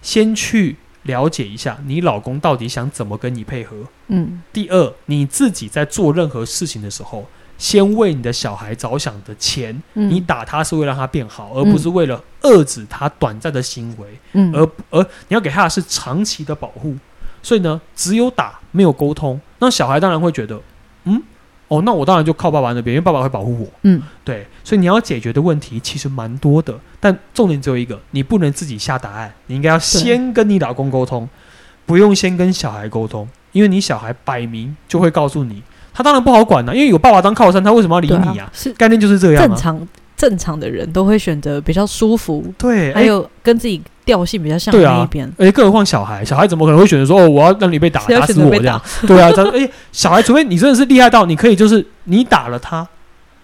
[0.02, 0.76] 先去。
[1.04, 3.74] 了解一下你老公到底想怎么跟你配合。
[4.08, 4.42] 嗯。
[4.52, 7.26] 第二，你自己在做任何事情的时候，
[7.56, 14.06] 先为你的小孩着想的钱，嗯、你打他是为了让他变好，而不是为了遏制他短暂的行为。
[14.34, 14.52] 嗯。
[14.54, 16.94] 而而你要给他的是长期的保护。
[17.42, 20.60] 所以呢，只有打没有沟通，那小孩当然会觉得，
[21.04, 21.22] 嗯。
[21.68, 23.66] 哦，那我当然就靠爸爸那边，因为爸爸会保护我。
[23.82, 31.28] 嗯，对，所以你要解决的问题其实蛮多的，但重点只有一个，你不能自己下答案，你应该要先跟你老公沟通，
[31.86, 35.62] 不用先跟小孩沟通，因为你小孩摆明就会告诉你，
[35.94, 38.50] 他当然不好管了，因为有爸爸当靠山，他为什么要理你啊？
[38.52, 39.46] 是概念就是这样。
[39.46, 43.80] 正常正常的人都会选择比较舒服，对，还有跟自己。
[44.10, 48.80] 调性比较像那一边，而且更何况小孩，小孩怎么可能会选择说哦，我要让你 被打，打死我这样？
[49.06, 52.84] 对啊，他说， 哎，小孩，除非你真的是厉害到你可以，就是你打了他，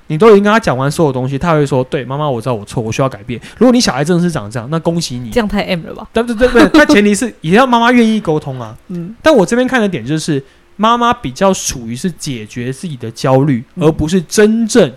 [0.09, 3.41] 你都已经跟他讲完所有东西，他会说，对，妈妈，我知道我错，我需要改变。
[3.59, 6.07] 如果你小孩真的是长这样，那恭喜你，这样太 M 了吧？
[6.13, 8.77] 但对对对，那前提是也要妈妈愿意沟通啊。
[8.89, 10.43] 嗯，但我这边看的点就是，
[10.77, 14.93] 妈妈比较属于是解决自己的焦虑，而不是真正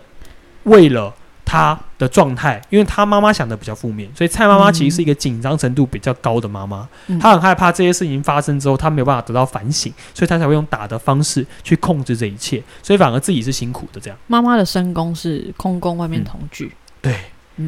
[0.63, 1.13] 为了。
[1.49, 6.87] 他的状态，因为他妈妈想的比较负面，所以蔡妈妈其实是一个紧张程度比较高的妈妈。
[7.19, 13.99] 她、嗯、很害怕这些事情发生之后，她没有办法得到反省，所以她才会用打的方式去控制这一切，所以反而自己是辛苦的。
[13.99, 17.15] 这样，妈妈的身宫是空宫，外面同居、嗯，对。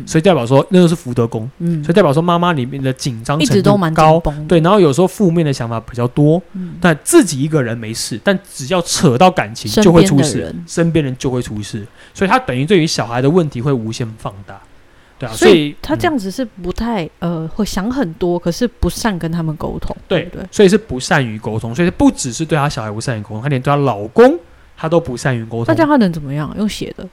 [0.06, 14.62] 所以代表说，那个是福德宫，嗯，所以代表说妈妈里面的紧张程度高，对，然后有时候负面的想法比较多，嗯，但自己一个人没事，但只要扯到感情就会出事，身边人就会出事，所以他等于对于小孩的问题会无限放大，
[15.20, 24.40] 对啊，所以他这样子是不太呃会想很多，可是不善跟他们沟通，对对，所以是不善于沟通，所以不只是对他小孩不善于沟通，他连对他老公
[24.78, 26.54] 他都不善于沟通，那这样他能怎么样？
[26.58, 27.08] 用写的。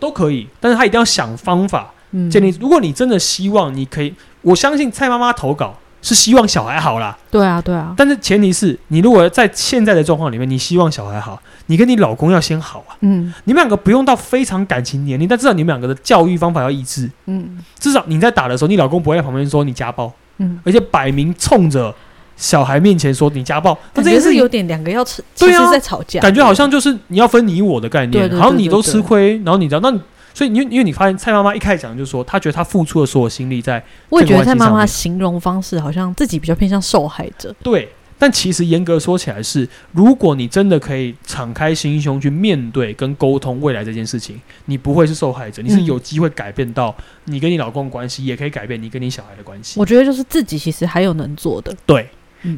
[0.00, 1.94] 都可以，但是他一定要想方法
[2.30, 2.48] 建立。
[2.60, 7.16] 如果你真的希望，你可以，我相信蔡妈妈投稿是希望小孩好啦。
[7.30, 7.94] 对啊，对啊。
[7.96, 12.96] 但是前提是你如果在现在的状况里面，你希望小孩好，你跟你老公要先好啊。
[13.00, 13.32] 嗯。
[13.44, 17.10] 你们两个不用到非常感情年龄，但至少你们两个的教育方法要一致。
[17.26, 17.58] 嗯。
[17.78, 20.12] 至少你在打的时候，你老公不会在旁边说你家暴。
[20.38, 20.58] 嗯。
[20.64, 21.94] 而且摆明冲着。
[22.38, 29.98] 小孩面前说你家暴，那这件事有点两个要吃，对啊在吵架，感觉好像就是你要分你我的概念，然后你都吃亏，然后你知道，那
[30.36, 49.80] 所以因为因为你发现蔡妈妈一开始讲就是说，她觉得她付出了所有心力在，我也觉得蔡妈妈形容方式好像自己比较偏向受害者，对，但其实严格说起来是，如果你真的可以敞开心胸去面对跟沟通未来这件事情，你不会是受害者，你是有机会改变到你跟你老公的关系，也可以改变你跟你小孩的关系。
[49.80, 52.06] 我觉得就是自己其实还有能做的，对。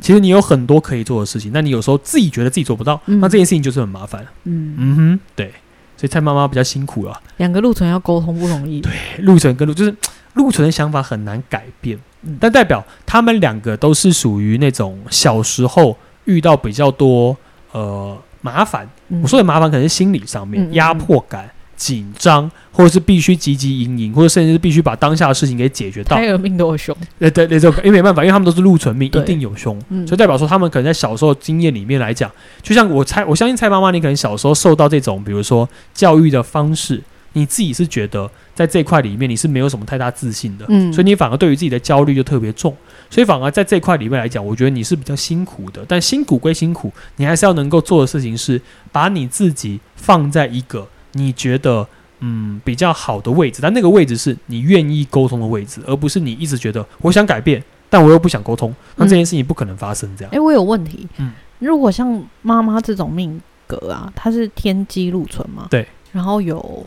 [0.02, 4.26] 其实你有很多可以做的事情，但你有时候自己觉得自己做不到，嗯、那这件事情就是很麻烦。
[4.44, 4.74] 嗯。
[4.76, 5.50] 嗯哼，对，
[5.98, 7.20] 所以蔡妈妈比较辛苦了。
[7.36, 8.80] 两个陆存要沟通不容易。
[8.80, 9.94] 对，陆存跟陆就是
[10.34, 17.36] 陆存的想法很难改变，嗯、但代表他们两个都是属于那种小时候遇到比较多
[17.72, 18.88] 呃麻烦。
[19.08, 21.50] 嗯、我说的麻烦可能是心理上面压、嗯、迫感。
[21.78, 26.16] 紧张，或者是必须汲汲营营，或者甚至是必须把当下的事情给解决到。
[26.16, 37.00] 胎儿命都有凶，对对对，因为没办法，因为他们都是禄存命，一定有凶，嗯、所以代表说他们可能在小时候经验里面来讲，就像我猜，我相信蔡妈妈，你可能小时候受到这种，比如说教育的方式，
[37.34, 42.76] 你自己是觉得在这块里面你是没有什么太大自信的，嗯，所以你反而对于自己的焦虑就特别重，
[43.08, 48.60] 所以反而在这块里面来讲，我觉得你是比较辛苦的，但辛苦归辛苦，你还是要能够做的事情是
[48.90, 50.88] 把你自己放在一个
[51.18, 51.86] 你觉得。
[52.20, 60.10] 嗯，比较好的位置，但那个位置是你愿意沟通的位置，而不是你一直觉得我想改变，但我又不想沟通，那这件事情不可能发生。
[60.16, 61.06] 这样，哎、嗯欸，我有问题。
[61.18, 65.68] 嗯，如果像妈妈这种命格啊，她是天机禄存嘛？
[65.70, 65.86] 对。
[66.10, 66.84] 然后有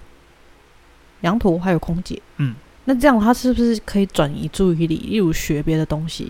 [1.21, 2.21] 羊驼，还有空姐。
[2.35, 2.53] 嗯，
[2.83, 6.29] 那这样她是不是可以转移注意力，例如学别的东西？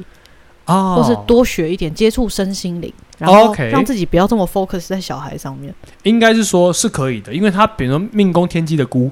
[0.66, 5.74] 哦，或是多学一点，接触身心灵，然后让自己不要这么 focus 在小孩上面。
[6.04, 9.12] 应该是说是可以的，因为他比如说命宫天机的孤，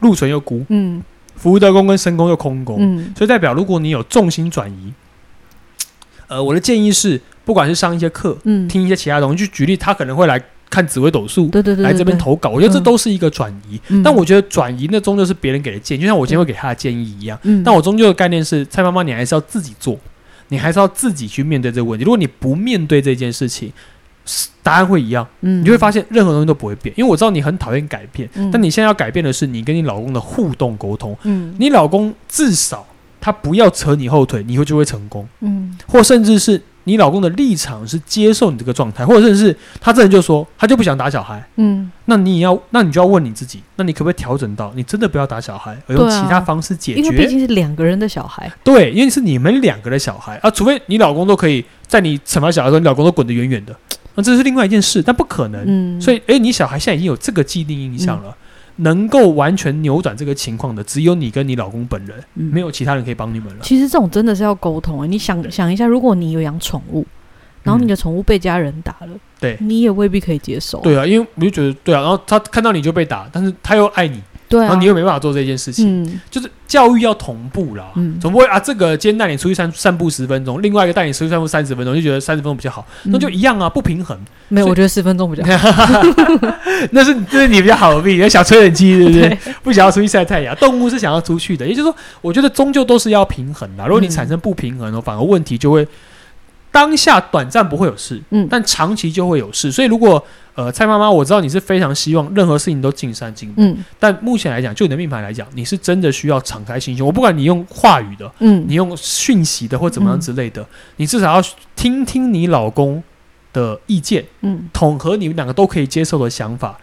[0.00, 1.02] 禄存又孤，嗯，
[1.36, 4.92] 福德宫跟身宫又空宫，嗯，所以代表如果你有重心转移，
[6.28, 13.80] 呃，我的建议是，不管是上一些课，嗯，听一些其他东西，就举例，他可能会来看紫微斗数，对对对，来这边投稿，我觉得这都是一个转移。
[14.02, 17.38] 但我觉得转移那终究是别人给的建议，就像我今天会给他的建议一样。
[17.42, 19.98] 嗯，但我终究的概念是，蔡妈妈，你还是要自己做。
[20.48, 22.04] 你还是要自己去面对这个问题。
[22.04, 23.72] 如果你不面对这件事情，
[24.62, 25.26] 答案会一样。
[25.40, 26.94] 嗯，你就会发现任何东西都不会变。
[26.96, 31.16] 因为我知道你很讨厌改变，嗯，但你现在要改变的是你跟你老公的互动沟通。
[31.24, 32.86] 嗯，你老公至少
[33.20, 35.28] 他不要扯你后腿，你会就会成功。
[35.40, 36.60] 嗯，或甚至是。
[36.84, 47.00] 你老公的立场是接受你这个状态，或者是他这人就说他就不想打小孩，嗯，那你也要，那你就要问你自己，那你可不可以调整到你真的不要打小孩，而用其他方式解决？
[47.00, 53.74] 因为毕竟是两个人的小孩，对，因为是你们两个的小孩啊，除非你老公都可以在你惩罚小孩的时候，你老公都滚得远远的，
[54.14, 58.28] 那这是另外一件事，但不可能，嗯，所以，诶，你小孩现在已经有这个既定印象了。
[58.28, 58.34] 嗯
[58.76, 63.60] 能够完全扭转这个情况的，只有你跟你老公本人，嗯、没有其他人可以帮你们了。
[63.62, 65.06] 其实这种真的是要沟通啊！
[65.06, 67.06] 你想想一下，如果你有养宠物，
[67.62, 69.08] 然后你的宠物被家人打了，
[69.40, 70.80] 对，你也未必可以接受。
[70.80, 74.22] 对啊，因为我就觉得，对啊，然后他看到你就被打，但是他又爱你。
[74.54, 84.16] 对、啊，然后你又没办法做这件事情，嗯、就是教育要同步啦，嗯、总不会啊，这个今天带你出去散散步十分钟，另外一个带你出去散步三十分钟，就觉得三十分钟比较好，嗯、那就一样啊，不平衡。
[84.48, 86.02] 没有，我觉得十分钟比较好。
[86.92, 89.28] 那是那是你比较好的命，你想吹冷气，对不对？
[89.28, 93.84] 对不想要出去晒太阳，动物是想要出去的，也就是说，我觉得终究都是要平衡的。
[93.86, 95.86] 如果你产生不平衡的，反而问题就会。
[96.74, 99.70] 当下短暂不会有事，嗯，但长期就会有事。
[99.70, 100.20] 所以如果
[100.56, 107.06] 呃，蔡妈妈，我知道你是非常希望任何事情都尽善尽美，嗯，但目前来讲，就你的命盘来讲，你是真的需要敞开心胸。
[107.06, 110.66] 我不管你用话语的，嗯，你用讯息的或怎么样之类的，嗯，
[110.96, 111.42] 你至少要
[111.76, 113.00] 听听你老公
[113.52, 116.76] 的意见，嗯，统合你们两个都可以接受的想法。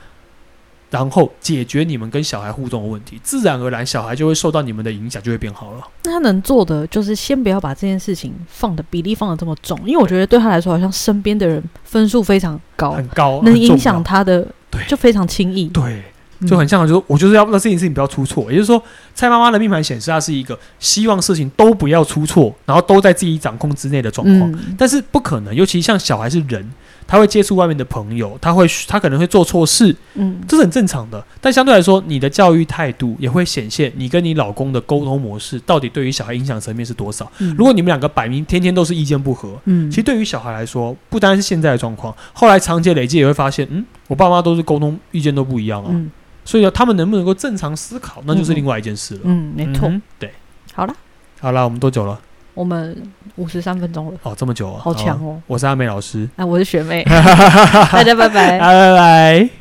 [0.92, 5.88] 然后解决你们跟小孩互动的问题，自然而然小孩就会受到你们的影响，就会变好了。
[6.04, 16.04] 那他能做的就是先不要把这件事情放的比例放的这么重，因为我觉得对他来说，好像身边的人分数非常高，很高，能影响他的，对，就非常轻易，对，
[16.46, 18.52] 就很像，就是我就是要让这件事情不要出错。
[18.52, 18.84] 也就是说，
[19.16, 26.70] 蔡妈妈的命盘显示，她是一个希望事情都不要出错，然后都在自己掌控之内的状况，嗯、但是不可能，尤其像小孩是人。
[27.08, 31.24] 他会接触外面的朋友，他会他可能会做错事，嗯，这是很正常的。
[31.40, 37.30] 但相对来说，你的教育态度也会显现你跟你老公的沟通模式到底对于小孩影响层面是多少。
[37.40, 46.10] 嗯，如果你们两个摆明天天都是意见不合，嗯，其实对于小孩来说，不单是现在的状况，后来长期累积也会发现，嗯，我爸妈都是沟通意见都不一样啊，嗯，
[46.46, 49.22] 所以他们能不能够正常思考，那就是另外一件事了。
[49.26, 49.92] 嗯，没错。
[50.18, 50.32] 对，
[50.74, 50.96] 好了，
[51.40, 52.20] 好了，我们多久了？
[52.54, 52.96] 我们
[53.36, 54.20] 五十三分钟了。
[54.24, 55.42] 哦，这么久啊，好强哦！
[55.48, 57.04] 我是阿美老师，啊，我是学妹，
[57.92, 59.61] 大家拜拜， 拜拜。